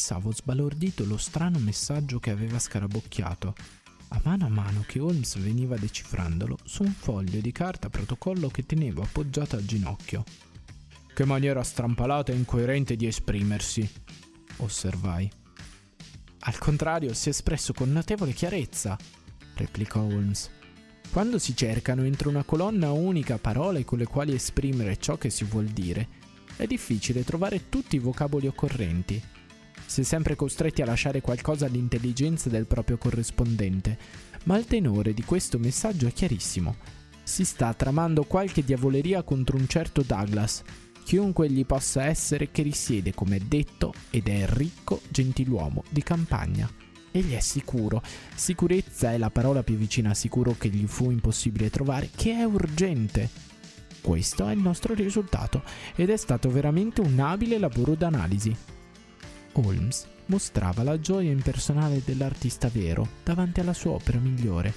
Fissavo 0.03 0.33
sbalordito 0.33 1.05
lo 1.05 1.15
strano 1.15 1.59
messaggio 1.59 2.19
che 2.19 2.29
aveva 2.29 2.59
scarabocchiato, 2.59 3.55
a 4.09 4.19
mano 4.25 4.45
a 4.45 4.49
mano 4.49 4.83
che 4.85 4.99
Holmes 4.99 5.37
veniva 5.37 5.77
decifrandolo 5.77 6.57
su 6.65 6.83
un 6.83 6.91
foglio 6.91 7.39
di 7.39 7.53
carta 7.53 7.89
protocollo 7.89 8.49
che 8.49 8.65
tenevo 8.65 9.01
appoggiato 9.01 9.55
al 9.55 9.63
ginocchio. 9.63 10.25
Che 11.13 11.23
maniera 11.23 11.63
strampalata 11.63 12.33
e 12.33 12.35
incoerente 12.35 12.97
di 12.97 13.07
esprimersi, 13.07 13.89
osservai. 14.57 15.31
Al 16.39 16.57
contrario, 16.57 17.13
si 17.13 17.29
è 17.29 17.31
espresso 17.31 17.71
con 17.71 17.89
notevole 17.89 18.33
chiarezza, 18.33 18.97
replicò 19.55 20.01
Holmes. 20.01 20.49
Quando 21.13 21.39
si 21.39 21.55
cercano 21.55 22.03
entro 22.03 22.27
una 22.27 22.43
colonna 22.43 22.91
unica 22.91 23.37
parole 23.37 23.85
con 23.85 23.99
le 23.99 24.05
quali 24.05 24.33
esprimere 24.33 24.97
ciò 24.97 25.17
che 25.17 25.29
si 25.29 25.45
vuol 25.45 25.67
dire, 25.67 26.09
è 26.57 26.65
difficile 26.65 27.23
trovare 27.23 27.69
tutti 27.69 27.95
i 27.95 27.99
vocaboli 27.99 28.47
occorrenti 28.47 29.31
si 29.85 30.01
è 30.01 30.03
sempre 30.03 30.35
costretti 30.35 30.81
a 30.81 30.85
lasciare 30.85 31.21
qualcosa 31.21 31.65
all'intelligenza 31.65 32.49
del 32.49 32.65
proprio 32.65 32.97
corrispondente, 32.97 33.97
ma 34.45 34.57
il 34.57 34.65
tenore 34.65 35.13
di 35.13 35.23
questo 35.23 35.59
messaggio 35.59 36.07
è 36.07 36.11
chiarissimo. 36.11 36.75
Si 37.23 37.45
sta 37.45 37.73
tramando 37.73 38.23
qualche 38.23 38.63
diavoleria 38.63 39.23
contro 39.23 39.57
un 39.57 39.67
certo 39.67 40.01
Douglas, 40.01 40.61
chiunque 41.03 41.47
egli 41.47 41.65
possa 41.65 42.05
essere 42.05 42.51
che 42.51 42.63
risiede 42.63 43.13
come 43.13 43.39
detto 43.47 43.93
ed 44.09 44.27
è 44.27 44.45
ricco 44.47 45.01
gentiluomo 45.09 45.83
di 45.89 46.03
campagna. 46.03 46.69
Egli 47.11 47.33
è 47.33 47.39
sicuro, 47.39 48.01
sicurezza 48.33 49.11
è 49.11 49.17
la 49.17 49.29
parola 49.29 49.61
più 49.61 49.75
vicina 49.75 50.09
a 50.09 50.15
sicuro 50.15 50.55
che 50.57 50.69
gli 50.69 50.87
fu 50.87 51.11
impossibile 51.11 51.69
trovare, 51.69 52.09
che 52.15 52.33
è 52.33 52.43
urgente. 52.43 53.29
Questo 54.01 54.47
è 54.47 54.53
il 54.53 54.59
nostro 54.59 54.93
risultato 54.95 55.63
ed 55.95 56.09
è 56.09 56.17
stato 56.17 56.49
veramente 56.49 57.01
un 57.01 57.19
abile 57.19 57.59
lavoro 57.59 57.95
d'analisi. 57.95 58.72
Holmes 59.53 60.07
mostrava 60.27 60.83
la 60.83 60.99
gioia 60.99 61.31
impersonale 61.31 62.01
dell'artista 62.03 62.69
vero 62.69 63.07
davanti 63.23 63.59
alla 63.59 63.73
sua 63.73 63.91
opera 63.91 64.19
migliore, 64.19 64.73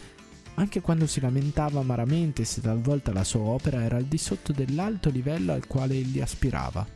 anche 0.55 0.81
quando 0.81 1.07
si 1.07 1.21
lamentava 1.21 1.81
amaramente 1.81 2.45
se 2.45 2.61
talvolta 2.61 3.13
la 3.13 3.25
sua 3.25 3.41
opera 3.41 3.83
era 3.83 3.97
al 3.97 4.05
di 4.05 4.19
sotto 4.19 4.53
dell'alto 4.53 5.11
livello 5.11 5.53
al 5.53 5.67
quale 5.67 5.95
egli 5.95 6.21
aspirava. 6.21 6.87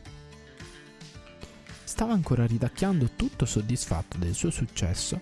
Stava 1.83 2.13
ancora 2.13 2.45
ridacchiando 2.45 3.11
tutto 3.15 3.45
soddisfatto 3.45 4.17
del 4.17 4.33
suo 4.33 4.49
successo 4.49 5.19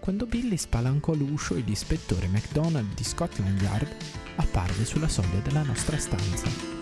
quando 0.00 0.26
Billy 0.26 0.56
spalancò 0.56 1.12
l'uscio 1.14 1.54
e 1.54 1.60
l'ispettore 1.60 2.28
MacDonald 2.28 2.94
di 2.94 3.04
Scotland 3.04 3.60
Yard 3.60 3.94
apparve 4.36 4.84
sulla 4.84 5.08
soglia 5.08 5.40
della 5.42 5.62
nostra 5.62 5.98
stanza. 5.98 6.77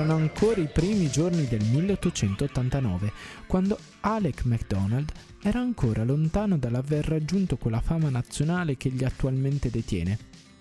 Erano 0.00 0.16
ancora 0.16 0.62
i 0.62 0.66
primi 0.66 1.10
giorni 1.10 1.46
del 1.46 1.62
1889, 1.62 3.12
quando 3.46 3.78
Alec 4.00 4.46
MacDonald 4.46 5.12
era 5.42 5.60
ancora 5.60 6.04
lontano 6.04 6.56
dall'aver 6.56 7.04
raggiunto 7.04 7.58
quella 7.58 7.82
fama 7.82 8.08
nazionale 8.08 8.78
che 8.78 8.88
egli 8.88 9.04
attualmente 9.04 9.68
detiene. 9.68 10.18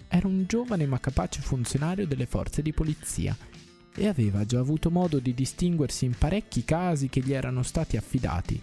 Era 0.09 0.27
un 0.27 0.43
giovane 0.45 0.85
ma 0.87 0.99
capace 0.99 1.39
funzionario 1.39 2.05
delle 2.05 2.25
forze 2.25 2.61
di 2.61 2.73
polizia 2.73 3.33
e 3.95 4.07
aveva 4.09 4.43
già 4.43 4.59
avuto 4.59 4.91
modo 4.91 5.19
di 5.19 5.33
distinguersi 5.33 6.03
in 6.03 6.15
parecchi 6.17 6.65
casi 6.65 7.07
che 7.07 7.21
gli 7.21 7.31
erano 7.31 7.63
stati 7.63 7.95
affidati. 7.95 8.61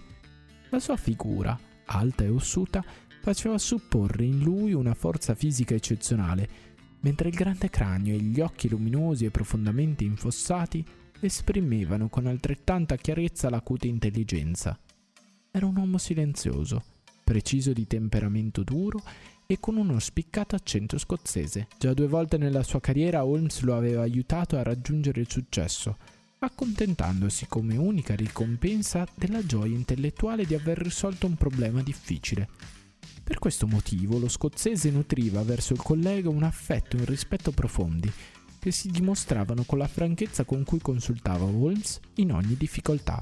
La 0.69 0.79
sua 0.79 0.99
figura, 0.99 1.59
alta 1.87 2.23
e 2.23 2.29
ossuta, 2.29 2.85
faceva 3.23 3.57
supporre 3.57 4.25
in 4.25 4.41
lui 4.41 4.75
una 4.75 4.93
forza 4.93 5.35
fisica 5.35 5.75
eccezionale, 5.75 6.49
mentre 7.07 7.29
il 7.29 7.37
grande 7.37 7.71
cranio 7.71 8.17
e 8.17 8.19
gli 8.19 8.41
occhi 8.41 8.69
luminosi 8.69 9.27
e 9.27 9.31
profondamente 9.31 10.03
infossati 10.03 10.85
esprimevano 11.21 12.09
con 12.09 12.27
altrettanta 12.27 12.97
chiarezza 12.97 13.49
l'acute 13.49 13.87
intelligenza. 13.87 14.77
Era 15.53 15.67
un 15.67 15.77
uomo 15.77 15.99
silenzioso, 15.99 16.83
preciso 17.23 17.73
di 17.73 17.87
temperamento 17.87 18.65
duro 18.65 19.01
e 19.47 19.61
con 19.61 19.77
uno 19.77 20.01
spiccato 20.01 20.57
accento 20.57 20.99
scozzese. 20.99 21.69
Già 21.79 21.95
due 21.95 22.09
volte 22.09 22.39
nella 22.39 22.65
sua 22.65 22.81
carriera 22.81 23.25
Holmes 23.25 23.61
lo 23.61 23.77
aveva 23.77 24.03
aiutato 24.03 24.57
a 24.57 24.65
raggiungere 24.65 25.21
il 25.21 25.31
successo, 25.31 25.97
accontentandosi 26.41 27.47
come 27.47 27.77
unica 27.77 28.17
ricompensa 28.17 29.07
della 29.15 29.47
gioia 29.47 29.77
intellettuale 29.77 30.45
di 30.45 30.57
aver 30.57 30.79
risolto 30.79 31.27
un 31.27 31.37
problema 31.37 31.83
difficile. 31.83 32.49
Per 33.27 33.41
questo 33.41 33.67
motivo 33.67 34.19
lo 34.19 34.29
scozzese 34.29 34.89
nutriva 34.89 35.43
verso 35.43 35.73
il 35.73 35.83
collega 35.83 36.29
un 36.29 36.45
affetto 36.45 36.97
e 36.97 37.01
un 37.01 37.07
rispetto 37.07 37.51
profondi, 37.51 38.09
che 38.61 38.71
si 38.71 38.89
dimostravano 38.89 39.65
con 39.65 39.79
la 39.79 39.89
franchezza 39.89 40.45
con 40.45 40.63
cui 40.63 40.79
consultava 40.79 41.45
Holmes 41.45 41.99
in 42.15 42.31
ogni 42.31 42.57
difficoltà. 42.57 43.21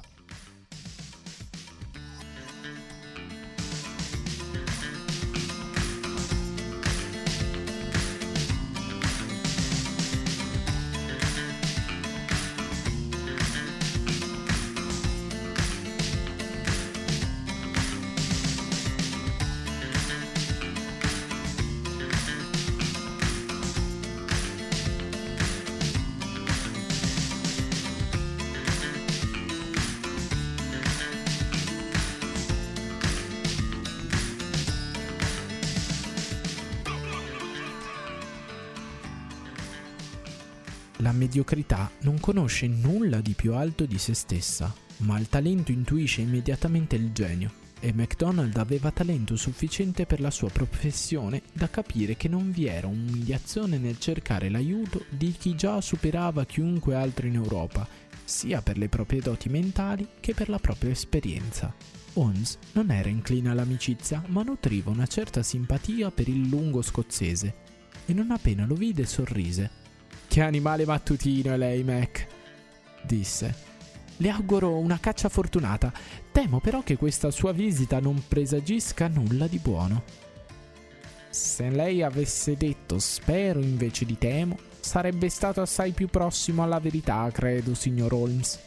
La 41.05 41.13
mediocrità 41.13 41.91
non 42.01 42.19
conosce 42.19 42.67
nulla 42.67 43.21
di 43.21 43.35
più 43.35 43.53
alto 43.53 43.85
di 43.85 43.99
se 43.99 44.15
stessa, 44.15 44.75
ma 45.01 45.19
il 45.19 45.29
talento 45.29 45.71
intuisce 45.71 46.23
immediatamente 46.23 46.97
il 46.97 47.13
genio 47.13 47.53
e 47.79 47.93
MacDonald 47.93 48.57
aveva 48.57 48.91
talento 48.91 49.37
sufficiente 49.37 50.07
per 50.07 50.21
la 50.21 50.31
sua 50.31 50.49
professione 50.49 51.43
da 51.53 51.69
capire 51.69 52.17
che 52.17 52.29
non 52.29 52.51
vi 52.51 52.69
era 52.69 52.87
umiliazione 52.87 53.77
nel 53.77 53.99
cercare 53.99 54.49
l'aiuto 54.49 55.05
di 55.11 55.33
chi 55.33 55.55
già 55.55 55.79
superava 55.83 56.47
chiunque 56.47 56.95
altro 56.95 57.27
in 57.27 57.35
Europa, 57.35 57.87
sia 58.25 58.63
per 58.63 58.79
le 58.79 58.89
proprie 58.89 59.21
doti 59.21 59.51
mentali 59.51 60.09
che 60.21 60.33
per 60.33 60.49
la 60.49 60.59
propria 60.59 60.93
esperienza. 60.93 61.75
Holmes 62.15 62.57
non 62.73 62.91
era 62.91 63.11
incline 63.11 63.51
all'amicizia, 63.51 64.25
ma 64.29 64.43
nutriva 64.43 64.89
una 64.91 65.07
certa 65.07 65.43
simpatia 65.43 66.11
per 66.11 66.29
il 66.29 66.49
lungo 66.49 66.81
scozzese 66.81 67.55
e 68.07 68.15
non 68.15 68.31
appena 68.31 68.65
lo 68.65 68.75
vide 68.75 69.05
sorrise 69.05 69.83
che 70.35 70.41
animale 70.41 70.85
mattutino 70.85 71.53
è 71.53 71.57
lei, 71.57 71.85
Mac, 71.85 72.27
disse. 73.03 73.55
Le 74.17 74.31
auguro 74.31 74.79
una 74.79 74.99
caccia 74.99 75.29
fortunata. 75.29 75.93
Temo 76.33 76.59
però 76.59 76.83
che 76.83 76.97
questa 76.97 77.31
sua 77.31 77.53
visita 77.53 78.01
non 78.01 78.21
presagisca 78.27 79.07
nulla 79.07 79.47
di 79.47 79.59
buono. 79.59 80.03
Se 81.31 81.71
lei 81.71 82.03
avesse 82.03 82.57
detto 82.57 82.99
spero 82.99 83.61
invece 83.61 84.05
di 84.07 84.19
temo, 84.19 84.59
sarebbe 84.81 85.29
stato 85.29 85.61
assai 85.61 85.93
più 85.93 86.09
prossimo 86.09 86.65
alla 86.65 86.81
verità, 86.81 87.31
credo, 87.33 87.73
signor 87.73 88.13
Holmes. 88.13 88.59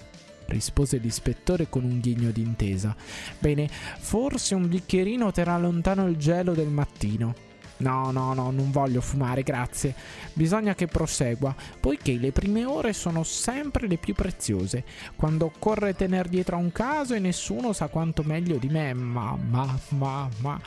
rispose 0.46 1.00
l'ispettore 1.00 1.68
con 1.68 1.84
un 1.84 2.00
ghigno 2.00 2.32
d'intesa. 2.32 2.96
Bene, 3.40 3.70
forse 3.70 4.56
un 4.56 4.70
bicchierino 4.70 5.34
terrà 5.34 5.58
lontano 5.58 6.08
il 6.08 6.16
gelo 6.16 6.54
del 6.54 6.70
mattino. 6.70 7.47
No, 7.78 8.12
no, 8.12 8.34
no, 8.34 8.50
non 8.50 8.72
voglio 8.72 9.02
fumare, 9.02 9.44
grazie. 9.44 9.94
Bisogna 10.34 10.74
che 10.74 10.88
prosegua, 10.88 11.56
poiché 11.80 12.14
le 12.18 12.32
prime 12.32 12.66
ore 12.66 12.94
sono 12.94 13.24
sempre 13.24 13.88
le 13.88 13.98
più 13.98 14.14
preziose, 14.14 14.84
quando 15.16 15.46
occorre 15.46 15.96
tener 15.96 16.28
dietro 16.28 16.56
a 16.56 16.60
un 16.60 16.72
caso 16.72 17.14
e 17.14 17.20
nessuno 17.20 17.74
sa 17.74 17.88
quanto 17.88 18.24
meglio 18.24 18.58
di 18.58 18.70
me. 18.70 18.94
Ma, 18.94 19.38
ma, 19.38 19.78
ma, 19.90 20.30
ma. 20.40 20.62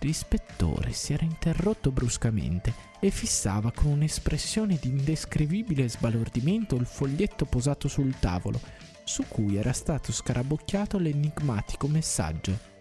L'ispettore 0.00 0.92
si 0.92 1.14
era 1.14 1.24
interrotto 1.24 1.90
bruscamente 1.90 2.74
e 3.00 3.10
fissava 3.10 3.72
con 3.72 3.90
un'espressione 3.90 4.78
di 4.78 4.88
indescrivibile 4.88 5.88
sbalordimento 5.88 6.76
il 6.76 6.84
foglietto 6.84 7.46
posato 7.46 7.88
sul 7.88 8.18
tavolo, 8.18 8.60
su 9.04 9.24
cui 9.28 9.56
era 9.56 9.72
stato 9.72 10.12
scarabocchiato 10.12 10.98
l'enigmatico 10.98 11.88
messaggio. 11.88 12.72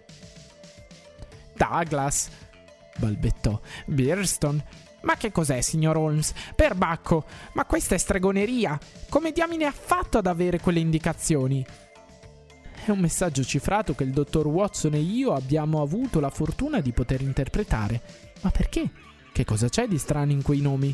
Douglas, 1.56 2.30
balbettò. 2.98 3.60
Birston? 3.86 4.64
Ma 5.04 5.16
che 5.16 5.32
cos'è, 5.32 5.62
signor 5.62 5.98
Holmes? 5.98 6.34
Perbacco! 6.56 7.26
Ma 7.54 7.66
questa 7.66 7.96
è 7.96 7.98
stregoneria! 7.98 8.80
Come 9.10 9.32
diamine 9.32 9.66
ha 9.66 9.72
fatto 9.72 10.18
ad 10.18 10.28
avere 10.28 10.60
quelle 10.60 10.80
indicazioni? 10.80 11.66
È 12.86 12.90
un 12.90 13.00
messaggio 13.00 13.44
cifrato 13.44 13.96
che 13.96 14.04
il 14.04 14.12
dottor 14.12 14.48
Watson 14.48 14.94
e 14.94 15.00
io 15.00 15.34
abbiamo 15.34 15.82
avuto 15.82 16.20
la 16.20 16.30
fortuna 16.30 16.80
di 16.80 16.92
poter 16.92 17.22
interpretare. 17.22 18.02
Ma 18.42 18.50
perché? 18.50 18.90
Che 19.32 19.46
cosa 19.46 19.70
c'è 19.70 19.88
di 19.88 19.98
strano 19.98 20.32
in 20.32 20.42
quei 20.42 20.62
nomi? 20.62 20.94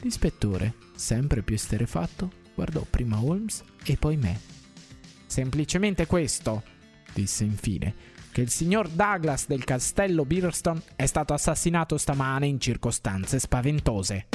L'ispettore, 0.00 0.74
sempre 0.94 1.42
più 1.42 1.54
esterefatto, 1.56 2.30
guardò 2.54 2.84
prima 2.88 3.20
Holmes 3.20 3.62
e 3.84 3.96
poi 3.96 4.16
me. 4.16 4.40
Semplicemente 5.26 6.06
questo, 6.06 6.62
disse 7.12 7.44
infine 7.44 8.16
che 8.38 8.44
il 8.44 8.50
signor 8.50 8.88
Douglas 8.88 9.48
del 9.48 9.64
castello 9.64 10.24
Birston 10.24 10.80
è 10.94 11.06
stato 11.06 11.34
assassinato 11.34 11.98
stamane 11.98 12.46
in 12.46 12.60
circostanze 12.60 13.40
spaventose. 13.40 14.26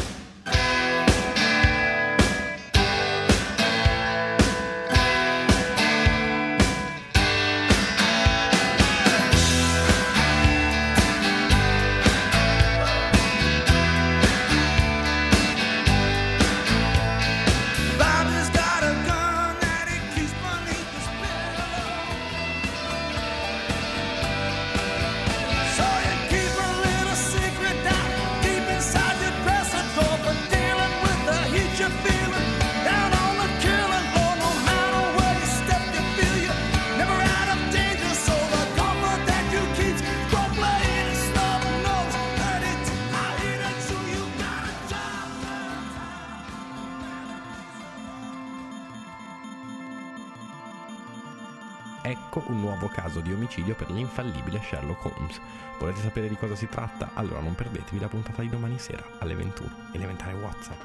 L'infallibile 53.93 54.61
Sherlock 54.61 55.05
Holmes. 55.05 55.39
Volete 55.79 56.01
sapere 56.01 56.27
di 56.27 56.35
cosa 56.35 56.55
si 56.55 56.67
tratta? 56.67 57.11
Allora 57.13 57.39
non 57.39 57.55
perdetevi 57.55 57.99
la 57.99 58.07
puntata 58.07 58.41
di 58.41 58.49
domani 58.49 58.77
sera 58.79 59.03
alle 59.19 59.35
21. 59.35 59.69
Elementare 59.93 60.33
WhatsApp. 60.33 60.81